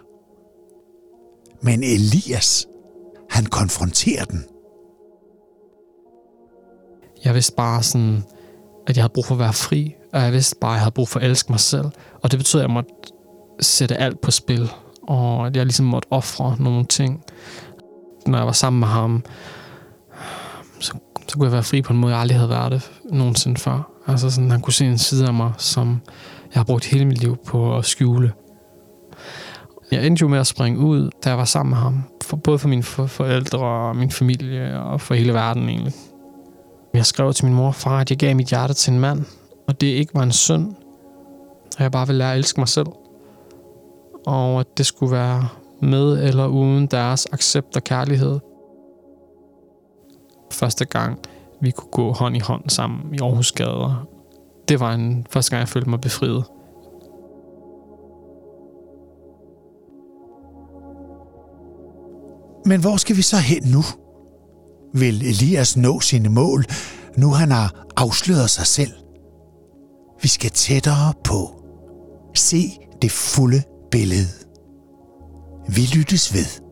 Men 1.62 1.84
Elias, 1.84 2.68
han 3.30 3.46
konfronterer 3.46 4.26
den. 4.26 4.46
Jeg 7.24 7.34
vidste 7.34 7.54
bare 7.56 7.84
sådan, 7.84 8.24
at 8.88 8.98
jeg 8.98 9.04
havde 9.04 9.14
brug 9.14 9.26
for 9.26 9.36
at 9.36 9.40
være 9.40 9.54
fri, 9.54 9.96
og 10.14 10.22
jeg 10.22 10.34
vidste 10.34 10.56
bare, 10.62 10.72
at 10.72 10.76
jeg 10.76 10.82
havde 10.82 10.92
brug 10.92 11.08
for 11.08 11.20
at 11.20 11.26
elske 11.26 11.52
mig 11.52 11.60
selv. 11.60 11.86
Og 12.24 12.32
det 12.32 12.40
betød, 12.40 12.62
at 12.62 12.68
jeg 12.68 12.74
måtte 12.74 12.90
sætte 13.62 13.98
alt 13.98 14.22
på 14.22 14.32
spil, 14.32 14.70
og 15.10 15.48
at 15.48 15.56
jeg 15.56 15.66
ligesom 15.66 15.86
måtte 15.86 16.08
ofre 16.12 16.56
nogle 16.60 16.86
ting. 16.86 17.24
Når 18.28 18.38
jeg 18.38 18.46
var 18.46 18.52
sammen 18.52 18.80
med 18.80 18.88
ham, 18.88 19.24
så, 20.80 20.94
så 21.28 21.36
kunne 21.36 21.46
jeg 21.46 21.52
være 21.52 21.64
fri 21.64 21.82
på 21.82 21.94
en 21.94 22.00
måde, 22.00 22.14
jeg 22.14 22.22
aldrig 22.22 22.38
havde 22.38 22.50
været 22.50 22.72
det 22.72 22.92
nogensinde 23.12 23.60
før. 23.60 23.92
Altså 24.08 24.30
sådan, 24.30 24.52
han 24.52 24.62
kunne 24.62 24.74
se 24.74 24.86
en 24.86 24.98
side 24.98 25.28
af 25.28 25.34
mig, 25.34 25.52
som 25.58 26.02
jeg 26.54 26.60
har 26.60 26.64
brugt 26.64 26.86
hele 26.86 27.06
mit 27.06 27.18
liv 27.18 27.38
på 27.48 27.78
at 27.78 27.86
skjule. 27.86 28.34
Jeg 29.92 30.06
endte 30.06 30.22
jo 30.22 30.28
med 30.28 30.40
at 30.40 30.48
springe 30.48 30.80
ud, 30.80 31.10
da 31.24 31.30
jeg 31.30 31.38
var 31.38 31.46
sammen 31.46 31.70
med 31.70 31.78
ham, 31.78 32.04
for, 32.24 32.38
både 32.38 32.60
for 32.60 32.68
mine 32.68 32.84
for, 32.84 33.06
forældre 33.06 33.60
og 33.60 33.96
min 33.96 34.12
familie 34.12 34.80
og 34.80 35.02
for 35.02 35.14
hele 35.14 35.34
verden 35.34 35.70
egentlig. 35.70 35.94
Jeg 36.94 37.06
skrev 37.06 37.34
til 37.34 37.46
min 37.46 37.54
mor 37.54 37.68
og 37.68 37.76
far, 37.76 38.00
at 38.00 38.10
jeg 38.10 38.18
gav 38.18 38.36
mit 38.36 38.48
hjerte 38.48 38.74
til 38.74 38.94
en 38.94 39.00
mand, 39.00 39.26
og 39.68 39.82
det 39.82 39.88
ikke 39.88 40.14
var 40.14 40.24
en 40.24 40.32
synd, 40.32 40.74
og 41.78 41.84
jeg 41.84 41.92
bare 41.92 42.08
ville 42.08 42.18
lære 42.18 42.32
at 42.32 42.38
elske 42.38 42.60
mig 42.62 42.68
selv. 42.68 42.88
Og 44.26 44.60
at 44.60 44.68
det 44.78 44.86
skulle 44.86 45.12
være 45.12 45.48
med 45.82 46.24
eller 46.24 46.48
uden 46.48 46.88
deres 46.88 47.28
accept 47.32 47.76
og 47.76 47.84
kærlighed. 47.84 48.40
Første 50.52 50.86
gang, 50.86 51.20
vi 51.62 51.72
kunne 51.72 51.92
gå 51.92 52.12
hånd 52.12 52.38
i 52.38 52.40
hånd 52.40 52.70
sammen 52.70 53.16
i 53.16 53.18
Aarhus 53.22 53.52
gader. 53.52 54.08
Det 54.68 54.80
var 54.80 54.94
en 54.94 55.28
første 55.30 55.52
gang, 55.52 55.60
jeg 55.60 55.68
følte 55.68 55.90
mig 55.90 56.02
befriet. 56.02 56.44
Men 62.66 62.82
hvor 62.82 62.98
skal 62.98 63.18
vi 63.18 63.22
så 63.22 63.38
hen 63.38 63.64
nu? 63.64 63.82
Vil 64.94 65.16
Elias 65.16 65.78
nå 65.78 66.00
sine 66.00 66.30
mål, 66.30 66.66
nu 67.18 67.30
han 67.30 67.52
har 67.52 67.86
afsløret 67.98 68.50
sig 68.50 68.66
selv? 68.66 68.92
Vi 70.22 70.28
skal 70.28 70.50
tættere 70.52 71.14
på. 71.24 71.64
Se 72.36 72.58
det 73.02 73.12
fulde 73.12 73.64
billede. 73.92 74.28
Vi 75.68 75.82
lyttes 75.96 76.34
ved. 76.34 76.69